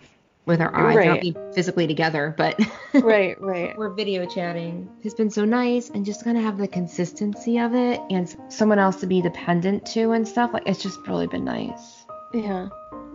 with 0.46 0.60
our 0.62 0.76
eyes, 0.76 0.96
Right. 0.98 1.08
not 1.08 1.22
be 1.22 1.36
physically 1.56 1.88
together, 1.88 2.36
but 2.38 2.60
right, 2.94 3.40
right. 3.42 3.76
we're 3.78 3.90
video 3.94 4.26
chatting 4.26 4.88
It's 5.02 5.16
been 5.16 5.30
so 5.32 5.46
nice 5.46 5.90
and 5.90 6.06
just 6.06 6.24
kind 6.24 6.38
of 6.38 6.44
have 6.44 6.58
the 6.60 6.68
consistency 6.68 7.58
of 7.60 7.74
it 7.74 8.02
and 8.12 8.34
someone 8.50 8.78
else 8.78 8.98
to 8.98 9.08
be 9.08 9.22
dependent 9.22 9.86
to 9.94 10.12
and 10.12 10.28
stuff 10.28 10.52
like 10.54 10.64
it's 10.68 10.84
just 10.84 11.00
really 11.08 11.28
been 11.28 11.46
nice 11.46 12.06
Yeah. 12.34 12.68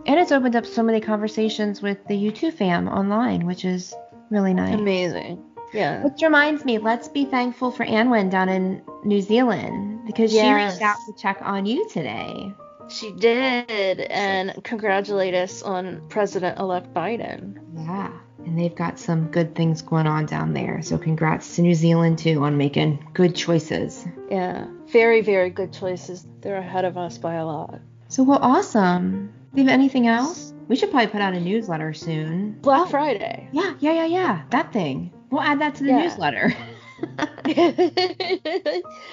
and 0.07 0.19
it's 0.19 0.31
opened 0.31 0.55
up 0.55 0.65
so 0.65 0.81
many 0.83 0.99
conversations 0.99 1.81
with 1.83 1.99
the 2.07 2.15
u2 2.31 2.51
fam 2.53 2.87
online 2.89 3.45
which 3.45 3.63
is 3.63 3.93
really 4.29 4.53
nice 4.53 4.75
Amazing. 4.75 5.43
Yeah. 5.73 6.03
which 6.03 6.21
reminds 6.21 6.65
me 6.65 6.77
let's 6.77 7.07
be 7.07 7.25
thankful 7.25 7.71
for 7.71 7.85
anwen 7.85 8.29
down 8.31 8.49
in 8.49 8.81
new 9.03 9.21
zealand 9.21 10.05
because 10.05 10.31
she 10.31 10.37
Yes. 10.37 10.73
reached 10.73 10.81
out 10.83 10.97
to 11.07 11.13
check 11.21 11.37
on 11.41 11.65
you 11.65 11.87
today 11.89 12.53
She 12.89 13.11
did, 13.11 13.99
and 14.01 14.63
congratulate 14.63 15.35
us 15.35 15.61
on 15.61 16.01
President-elect 16.09 16.93
Biden. 16.93 17.59
yeah 17.75 18.11
and 18.45 18.57
they've 18.57 18.73
got 18.75 18.97
some 18.97 19.27
good 19.27 19.53
things 19.53 19.81
going 19.83 20.07
on 20.07 20.25
down 20.25 20.53
there 20.53 20.81
so 20.81 20.97
congrats 20.97 21.55
to 21.55 21.61
new 21.61 21.75
zealand 21.75 22.17
too 22.17 22.43
on 22.43 22.57
making 22.57 23.05
good 23.13 23.35
choices 23.35 24.05
Yeah, 24.31 24.65
very, 24.87 25.21
very 25.21 25.49
good 25.51 25.71
choices. 25.73 26.25
They're 26.41 26.57
ahead 26.57 26.85
of 26.85 26.97
us 26.97 27.17
by 27.19 27.35
a 27.35 27.45
lot. 27.45 27.79
So 28.07 28.23
well, 28.23 28.39
awesome. 28.41 29.31
Do 29.53 29.61
you 29.61 29.67
have 29.67 29.73
anything 29.73 30.07
else? 30.07 30.53
We 30.69 30.75
should 30.75 30.91
probably 30.91 31.07
put 31.07 31.19
out 31.19 31.33
a 31.33 31.39
newsletter 31.39 31.93
soon. 31.93 32.51
Black 32.61 32.89
Friday. 32.91 33.49
Yeah, 33.51 33.73
yeah, 33.79 33.93
yeah, 33.93 34.05
yeah. 34.05 34.43
That 34.51 34.71
thing. 34.71 35.11
We'll 35.31 35.41
add 35.41 35.59
that 35.61 35.73
to 35.75 35.83
the 35.83 35.89
Yeah. 35.89 36.03
newsletter. 36.03 36.55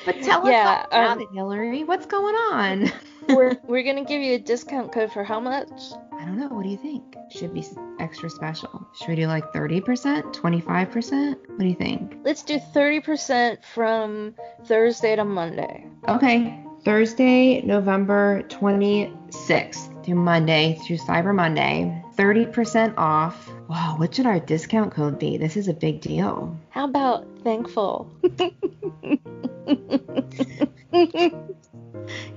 but 0.05 0.21
tell 0.23 0.47
us 0.47 0.51
Yeah, 0.51 0.85
all 0.93 0.99
about 0.99 1.13
um, 1.13 1.21
it, 1.21 1.29
Hillary. 1.33 1.85
What's 1.85 2.05
going 2.05 2.35
on? 2.35 2.93
we're 3.29 3.57
we're 3.65 3.85
gonna 3.85 4.05
give 4.05 4.21
you 4.21 4.35
a 4.35 4.39
discount 4.39 4.93
code 4.93 5.11
for 5.13 5.25
how 5.25 5.41
much? 5.41 5.71
I 6.13 6.27
don't 6.27 6.39
know. 6.39 6.49
What 6.49 6.65
do 6.65 6.69
you 6.69 6.77
think? 6.77 7.17
Should 7.31 7.55
be 7.55 7.65
extra 8.01 8.29
special. 8.29 8.87
Should 8.99 9.09
we 9.09 9.17
do 9.17 9.27
like 9.27 9.51
30%, 9.53 10.35
25%? 10.35 11.37
What 11.37 11.59
do 11.59 11.67
you 11.67 11.75
think? 11.75 12.19
Let's 12.23 12.43
do 12.43 12.59
30% 12.75 13.65
from 13.65 14.35
Thursday 14.67 15.17
to 15.17 15.25
Monday. 15.25 15.87
Okay. 16.09 16.63
Thursday, 16.85 17.63
November 17.63 18.43
26th 18.49 19.96
through 20.07 20.15
Monday 20.15 20.79
through 20.87 20.97
Cyber 20.99 21.35
Monday. 21.35 22.03
30% 22.17 22.95
off. 22.97 23.51
Wow, 23.69 23.97
what 23.99 24.15
should 24.15 24.25
our 24.25 24.39
discount 24.39 24.95
code 24.95 25.19
be? 25.19 25.37
This 25.37 25.57
is 25.57 25.67
a 25.69 25.75
big 25.75 26.01
deal. 26.01 26.57
How 26.71 26.85
about 26.85 27.27
thankful? 27.43 28.09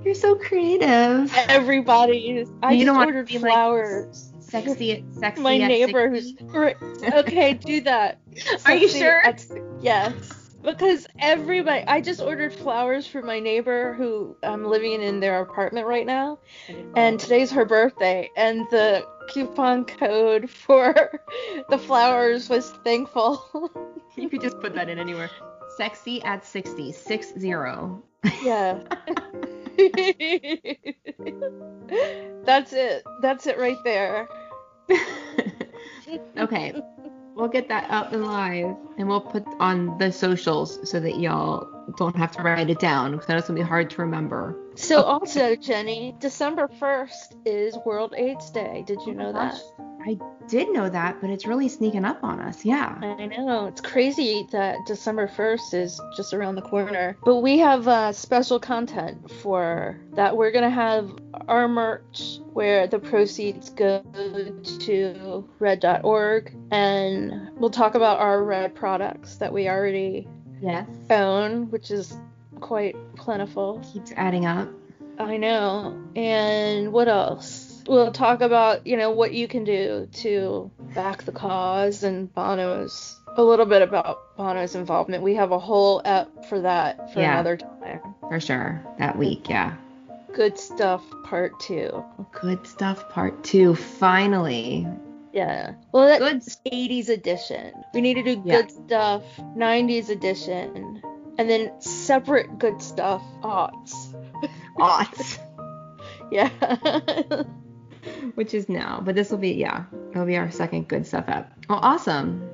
You're 0.04 0.14
so 0.14 0.34
creative. 0.34 1.32
Everybody, 1.48 2.44
I 2.62 2.72
You 2.72 2.84
just 2.84 2.86
don't 2.86 3.06
ordered 3.06 3.28
be 3.28 3.38
like 3.38 3.52
flowers. 3.52 4.32
Sexy, 4.40 5.04
sexy. 5.12 5.40
My 5.42 5.56
neighbor 5.56 6.12
60. 6.12 6.44
who's 6.50 6.74
okay, 7.14 7.54
do 7.54 7.80
that. 7.82 8.18
Are 8.66 8.74
you 8.74 8.88
sure? 8.88 9.24
at- 9.24 9.46
yes. 9.80 10.39
Because 10.62 11.06
everybody, 11.18 11.84
I 11.86 12.00
just 12.00 12.20
ordered 12.20 12.52
flowers 12.52 13.06
for 13.06 13.22
my 13.22 13.40
neighbor 13.40 13.94
who 13.94 14.36
I'm 14.42 14.64
living 14.64 15.00
in 15.00 15.20
their 15.20 15.40
apartment 15.40 15.86
right 15.86 16.04
now, 16.04 16.38
and 16.96 17.14
oh. 17.14 17.16
today's 17.16 17.50
her 17.52 17.64
birthday, 17.64 18.28
and 18.36 18.66
the 18.70 19.06
coupon 19.28 19.84
code 19.86 20.50
for 20.66 21.20
the 21.70 21.78
flowers 21.78 22.48
was 22.48 22.70
thankful. 22.84 23.70
You 24.16 24.28
could 24.28 24.40
just 24.42 24.58
put 24.60 24.74
that 24.74 24.88
in 24.88 24.98
anywhere. 24.98 25.30
Sexy 25.76 26.20
at 26.24 26.44
60, 26.44 26.90
six 26.92 27.32
zero. 27.38 28.02
yeah. 28.42 28.80
That's 32.44 32.72
it. 32.72 33.04
That's 33.22 33.46
it 33.46 33.56
right 33.56 33.78
there. 33.84 34.28
okay, 36.36 36.74
we'll 37.34 37.48
get 37.48 37.68
that 37.68 37.90
up 37.90 38.12
and 38.12 38.24
live, 38.24 38.76
and 38.98 39.08
we'll 39.08 39.20
put 39.20 39.44
on 39.58 39.98
the 39.98 40.12
socials 40.12 40.78
so 40.88 41.00
that 41.00 41.18
y'all 41.18 41.68
don't 41.96 42.16
have 42.16 42.32
to 42.32 42.42
write 42.42 42.70
it 42.70 42.78
down 42.78 43.12
because 43.12 43.26
that's 43.26 43.48
gonna 43.48 43.60
be 43.60 43.66
hard 43.66 43.90
to 43.90 44.02
remember. 44.02 44.56
So 44.74 44.98
oh. 44.98 45.02
also, 45.02 45.56
Jenny, 45.56 46.14
December 46.20 46.68
1st 46.80 47.46
is 47.46 47.76
World 47.84 48.14
AIDS 48.16 48.50
Day. 48.50 48.84
Did 48.86 49.00
you 49.06 49.12
oh 49.12 49.16
know 49.16 49.32
that? 49.32 49.60
I 50.06 50.18
did 50.50 50.72
know 50.72 50.88
that, 50.90 51.20
but 51.20 51.30
it's 51.30 51.46
really 51.46 51.68
sneaking 51.68 52.04
up 52.04 52.22
on 52.24 52.40
us. 52.40 52.64
Yeah. 52.64 52.98
I 53.00 53.26
know. 53.26 53.66
It's 53.66 53.80
crazy 53.80 54.46
that 54.52 54.78
December 54.86 55.28
1st 55.28 55.74
is 55.74 56.00
just 56.16 56.34
around 56.34 56.56
the 56.56 56.62
corner. 56.62 57.16
But 57.24 57.36
we 57.36 57.58
have 57.58 57.86
uh, 57.88 58.12
special 58.12 58.58
content 58.58 59.30
for 59.30 59.98
that. 60.14 60.36
We're 60.36 60.50
going 60.50 60.64
to 60.64 60.70
have 60.70 61.10
our 61.48 61.68
merch 61.68 62.38
where 62.52 62.86
the 62.86 62.98
proceeds 62.98 63.70
go 63.70 64.02
to 64.80 65.48
red.org. 65.58 66.52
And 66.70 67.50
we'll 67.56 67.70
talk 67.70 67.94
about 67.94 68.18
our 68.18 68.42
red 68.44 68.74
products 68.74 69.36
that 69.36 69.52
we 69.52 69.68
already 69.68 70.26
Yes. 70.60 70.86
own, 71.08 71.70
which 71.70 71.90
is 71.90 72.14
quite 72.60 72.94
plentiful. 73.16 73.80
Keeps 73.92 74.12
adding 74.16 74.44
up. 74.44 74.68
I 75.18 75.36
know. 75.36 75.98
And 76.16 76.92
what 76.92 77.08
else? 77.08 77.69
We'll 77.86 78.12
talk 78.12 78.40
about, 78.40 78.86
you 78.86 78.96
know, 78.96 79.10
what 79.10 79.32
you 79.32 79.48
can 79.48 79.64
do 79.64 80.08
to 80.22 80.70
back 80.94 81.24
the 81.24 81.32
cause 81.32 82.02
and 82.02 82.32
Bono's 82.32 83.18
a 83.36 83.42
little 83.42 83.66
bit 83.66 83.82
about 83.82 84.36
Bono's 84.36 84.74
involvement. 84.74 85.22
We 85.22 85.34
have 85.34 85.52
a 85.52 85.58
whole 85.58 86.02
app 86.04 86.44
for 86.46 86.60
that 86.60 87.12
for 87.12 87.20
Yeah. 87.20 87.32
another 87.34 87.56
time. 87.56 88.00
For 88.28 88.40
sure. 88.40 88.80
That 88.98 89.16
week, 89.18 89.48
yeah. 89.48 89.74
Good 90.34 90.58
stuff 90.58 91.02
part 91.24 91.58
2. 91.60 92.04
Good 92.40 92.66
stuff 92.66 93.08
part 93.10 93.42
two. 93.42 93.74
Finally. 93.74 94.86
Yeah. 95.32 95.74
Well, 95.92 96.06
that's 96.06 96.56
Good 96.64 96.72
80s 96.72 97.08
edition. 97.08 97.72
We 97.94 98.00
need 98.00 98.14
to 98.14 98.22
do 98.22 98.42
Yeah. 98.44 98.62
good 98.62 98.70
stuff 98.70 99.22
90s 99.56 100.08
edition. 100.10 101.02
And 101.38 101.48
then 101.48 101.72
separate 101.80 102.58
good 102.58 102.80
stuff 102.82 103.22
odds. 103.42 104.14
aughts. 104.78 105.38
Yeah. 106.30 106.48
Which 108.34 108.54
is 108.54 108.68
now. 108.68 109.02
But 109.04 109.14
this 109.14 109.30
will 109.30 109.38
be 109.38 109.52
yeah. 109.52 109.84
It'll 110.10 110.26
be 110.26 110.36
our 110.36 110.50
second 110.50 110.88
good 110.88 111.06
stuff 111.06 111.28
app. 111.28 111.52
Well, 111.68 111.80
awesome. 111.82 112.48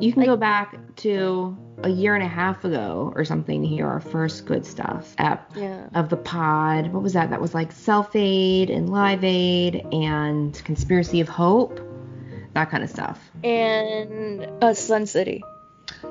You 0.00 0.12
can 0.12 0.20
Like- 0.22 0.28
go 0.28 0.36
back 0.36 0.76
to 0.96 1.56
a 1.82 1.88
year 1.88 2.14
and 2.14 2.22
a 2.22 2.28
half 2.28 2.64
ago 2.64 3.12
or 3.16 3.24
something 3.24 3.62
to 3.62 3.68
hear 3.68 3.86
our 3.86 4.00
first 4.00 4.44
good 4.44 4.66
stuff 4.66 5.14
app 5.18 5.52
yeah. 5.56 5.88
of 5.94 6.10
the 6.10 6.16
pod. 6.16 6.92
What 6.92 7.02
was 7.02 7.14
that? 7.14 7.30
That 7.30 7.40
was 7.40 7.54
like 7.54 7.72
Self 7.72 8.14
Aid 8.14 8.70
and 8.70 8.90
Live 8.90 9.24
Aid 9.24 9.86
and 9.92 10.54
Conspiracy 10.64 11.20
of 11.20 11.28
Hope. 11.28 11.80
That 12.54 12.70
kind 12.70 12.82
of 12.82 12.90
stuff. 12.90 13.18
And 13.44 14.46
uh, 14.62 14.74
Sun 14.74 15.06
City. 15.06 15.42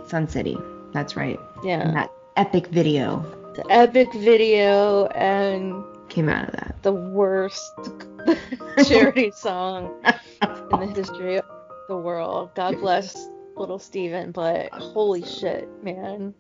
Sun 0.08 0.28
City. 0.30 0.58
That's 0.94 1.16
right. 1.16 1.40
Yeah. 1.64 1.82
And 1.82 1.96
that 1.96 2.12
epic 2.36 2.68
video 2.68 3.26
the 3.56 3.66
epic 3.72 4.14
video 4.14 5.08
and 5.08 5.84
came 6.08 6.30
out 6.30 6.48
of 6.48 6.54
that. 6.54 6.76
the 6.84 6.94
worst 6.94 7.72
charity 8.88 9.32
song 9.32 9.94
in 10.72 10.80
the 10.80 10.94
history 10.96 11.38
of 11.38 11.46
the 11.88 11.98
world. 11.98 12.52
God 12.56 12.80
bless 12.80 13.30
little 13.56 13.80
Steven, 13.80 14.32
but 14.32 14.72
holy 14.72 15.24
shit, 15.24 15.68
man. 15.84 16.34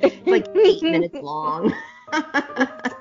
It's 0.00 0.26
like 0.26 0.46
eight 0.56 0.82
minutes 0.82 1.16
long. 1.20 1.74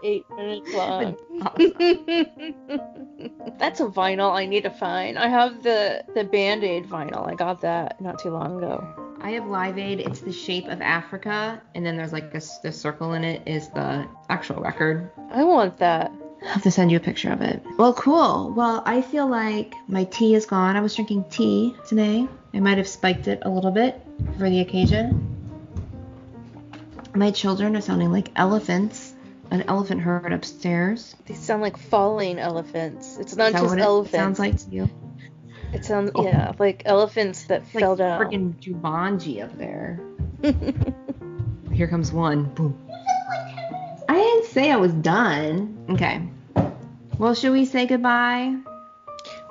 Eight 0.04 0.26
minutes 0.36 0.72
long. 0.74 1.18
That's 3.60 3.80
a 3.80 3.86
vinyl 3.86 4.32
I 4.32 4.46
need 4.46 4.64
to 4.64 4.70
find. 4.70 5.18
I 5.18 5.28
have 5.28 5.64
the 5.64 6.04
the 6.14 6.24
Band 6.24 6.64
Aid 6.64 6.86
vinyl. 6.86 7.28
I 7.28 7.36
got 7.36 7.62
that 7.62 8.00
not 8.00 8.20
too 8.20 8.30
long 8.30 8.58
ago. 8.58 9.18
I 9.22 9.32
have 9.32 9.48
Live 9.48 9.78
Aid. 9.78 10.00
It's 10.00 10.22
the 10.22 10.32
shape 10.32 10.68
of 10.68 10.82
Africa, 10.82 11.62
and 11.76 11.86
then 11.86 11.98
there's 11.98 12.14
like 12.14 12.32
this 12.32 12.58
this 12.60 12.80
circle 12.80 13.14
in 13.14 13.24
it 13.24 13.42
is 13.46 13.70
the 13.70 14.08
actual 14.30 14.62
record. 14.62 15.12
I 15.32 15.44
want 15.44 15.78
that. 15.80 16.12
I'll 16.42 16.48
have 16.50 16.64
to 16.64 16.72
send 16.72 16.90
you 16.92 16.98
a 16.98 17.02
picture 17.02 17.32
of 17.32 17.42
it. 17.42 17.62
Well, 17.78 17.94
cool. 17.94 18.54
Well, 18.56 18.82
I 18.86 19.02
feel 19.02 19.28
like 19.28 19.74
my 19.88 20.06
tea 20.06 20.36
is 20.36 20.46
gone. 20.46 20.76
I 20.76 20.82
was 20.82 20.96
drinking 20.96 21.26
tea 21.30 21.76
today. 21.88 22.28
I 22.54 22.60
might 22.60 22.78
have 22.78 22.88
spiked 22.88 23.28
it 23.28 23.40
a 23.44 23.50
little 23.50 23.72
bit 23.72 24.02
for 24.38 24.50
the 24.50 24.62
occasion. 24.62 25.36
My 27.14 27.32
children 27.32 27.76
are 27.76 27.82
sounding 27.82 28.12
like 28.12 28.32
elephants. 28.36 29.14
An 29.52 29.64
elephant 29.68 30.02
herd 30.02 30.32
upstairs. 30.32 31.16
They 31.26 31.34
sound 31.34 31.64
like 31.64 31.76
falling 31.76 32.38
elephants. 32.38 33.18
It's 33.18 33.36
not 33.36 33.52
just 33.52 33.66
what 33.66 33.80
it 33.80 33.82
elephants. 33.82 34.12
sounds 34.16 34.40
like 34.40 34.58
to 34.58 34.70
you? 34.70 34.90
It 35.74 35.86
sounds 35.86 36.12
Oh. 36.14 36.24
yeah, 36.24 36.54
like 36.60 36.84
elephants 36.86 37.46
that 37.46 37.62
It's 37.64 37.72
fell 37.72 37.92
like 37.92 37.98
down. 37.98 38.22
freaking 38.22 38.54
Jumanji 38.60 39.44
up 39.44 39.58
there. 39.58 40.00
Here 41.74 41.88
comes 41.88 42.12
one. 42.12 42.46
Boom. 42.54 42.89
I 44.10 44.16
didn't 44.16 44.46
say 44.46 44.72
I 44.72 44.76
was 44.78 44.92
done. 44.94 45.86
Okay. 45.92 46.20
Well, 47.20 47.36
should 47.36 47.52
we 47.52 47.64
say 47.66 47.86
goodbye? 47.86 48.56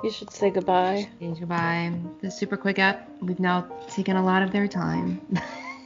We 0.03 0.11
should 0.11 0.31
say 0.31 0.49
goodbye. 0.49 1.07
Say 1.19 1.33
goodbye. 1.39 1.93
The 2.21 2.29
super 2.29 2.57
quick 2.57 2.77
app. 2.77 3.09
We've 3.21 3.39
now 3.39 3.67
taken 3.89 4.17
a 4.17 4.23
lot 4.23 4.43
of 4.43 4.51
their 4.51 4.67
time. 4.67 5.25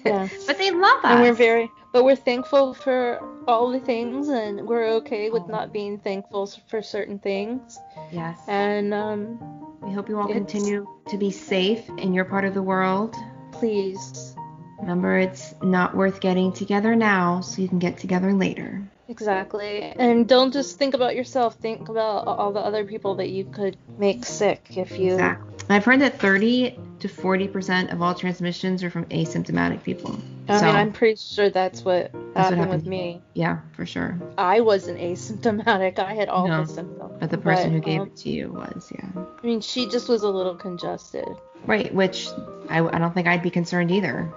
Yes. 0.06 0.44
but 0.46 0.58
they 0.58 0.70
love 0.70 0.98
us. 1.06 1.12
And 1.12 1.22
we're 1.22 1.34
very, 1.34 1.72
but 1.94 2.04
we're 2.04 2.18
thankful 2.18 2.74
for 2.74 3.22
all 3.48 3.72
the 3.72 3.80
things, 3.80 4.28
and 4.28 4.68
we're 4.68 4.86
okay 4.96 5.30
with 5.30 5.48
not 5.48 5.72
being 5.72 5.98
thankful 5.98 6.46
for 6.68 6.82
certain 6.82 7.20
things. 7.20 7.80
yes. 8.12 8.38
And 8.50 8.94
um, 8.94 9.40
we 9.82 9.94
hope 9.94 10.10
you 10.10 10.20
all 10.20 10.28
continue 10.28 10.86
to 11.08 11.18
be 11.18 11.32
safe 11.32 11.88
in 11.98 12.14
your 12.14 12.26
part 12.26 12.44
of 12.44 12.54
the 12.54 12.62
world. 12.62 13.16
please, 13.54 14.36
Remember, 14.84 15.18
it's 15.18 15.54
not 15.62 15.96
worth 15.96 16.20
getting 16.20 16.52
together 16.54 16.96
now, 16.96 17.42
so 17.42 17.62
you 17.62 17.68
can 17.68 17.80
get 17.80 17.98
together 17.98 18.34
later. 18.34 18.82
exactly. 19.08 19.82
And 19.82 20.28
don't 20.28 20.52
just 20.52 20.78
think 20.78 20.94
about 20.94 21.16
yourself. 21.16 21.56
Think 21.56 21.90
about 21.90 22.28
all 22.28 22.52
the 22.54 22.60
other 22.60 22.84
people 22.86 23.16
that 23.16 23.30
you 23.30 23.46
could 23.46 23.78
make 23.98 24.26
sick 24.26 24.66
if 24.78 24.98
you. 24.98 25.14
Exactly. 25.14 25.50
I've 25.70 25.86
heard 25.86 26.02
that 26.02 26.20
30 26.20 26.78
to 27.00 27.08
40 27.08 27.48
percent 27.48 27.90
of 27.92 28.02
all 28.02 28.14
transmissions 28.14 28.84
are 28.84 28.90
from 28.90 29.06
asymptomatic 29.06 29.84
people. 29.84 30.20
I 30.50 30.60
so, 30.60 30.66
mean, 30.66 30.76
I'm 30.76 30.92
pretty 30.92 31.16
sure 31.16 31.50
that's 31.50 31.84
what 31.86 32.12
happened, 32.12 32.34
what 32.36 32.44
happened. 32.54 32.70
with 32.70 32.86
me. 32.86 33.22
yeah, 33.34 33.60
for 33.72 33.86
sure. 33.86 34.20
I 34.38 34.60
wasn't 34.60 35.00
asymptomatic. 35.00 36.00
I 36.00 36.14
had 36.16 36.28
all 36.28 36.48
No. 36.48 36.66
the 36.66 36.74
symptoms. 36.74 37.14
But 37.20 37.30
the 37.30 37.38
person 37.38 37.70
But, 37.72 37.76
who 37.76 37.80
gave 37.80 38.02
um, 38.02 38.08
it 38.08 38.16
to 38.18 38.30
you 38.30 38.52
was, 38.52 38.92
yeah. 38.94 39.08
I 39.42 39.46
mean, 39.48 39.62
she 39.62 39.88
just 39.88 40.10
was 40.10 40.24
a 40.24 40.30
little 40.30 40.56
congested. 40.56 41.30
Right, 41.66 41.94
which 41.94 42.28
I, 42.70 42.80
I 42.86 43.00
don't 43.00 43.14
think 43.14 43.28
I'd 43.28 43.42
be 43.42 43.50
concerned 43.50 43.90
either. 43.90 44.30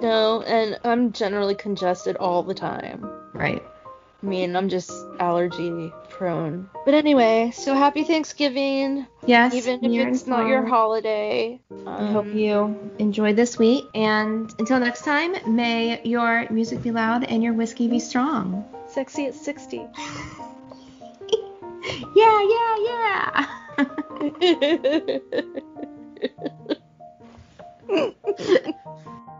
No, 0.00 0.42
and 0.42 0.78
I'm 0.84 1.12
generally 1.12 1.54
congested 1.54 2.16
all 2.16 2.42
the 2.42 2.54
time. 2.54 3.08
Right. 3.32 3.62
I 4.22 4.26
mean, 4.26 4.54
I'm 4.54 4.68
just 4.68 4.92
allergy 5.18 5.92
prone. 6.08 6.68
But 6.84 6.94
anyway, 6.94 7.50
so 7.52 7.74
happy 7.74 8.04
Thanksgiving, 8.04 9.06
Yes. 9.26 9.52
even 9.54 9.84
if 9.84 10.06
it's 10.08 10.26
not 10.28 10.46
your 10.46 10.64
holiday. 10.64 11.60
I 11.86 12.06
hope 12.12 12.26
Um, 12.26 12.36
you 12.38 12.92
enjoyed 13.00 13.34
this 13.34 13.58
week. 13.58 13.84
And 13.94 14.48
until 14.60 14.78
next 14.78 15.04
time, 15.04 15.34
may 15.46 16.00
your 16.04 16.46
music 16.50 16.82
be 16.82 16.92
loud 16.92 17.24
and 17.24 17.42
your 17.42 17.52
whiskey 17.52 17.88
be 17.88 17.98
strong. 17.98 18.64
Sexy 18.86 19.26
at 19.26 19.34
60. 19.34 19.82
Yeah, 22.14 22.40
yeah, 22.54 22.76
yeah. 22.86 23.46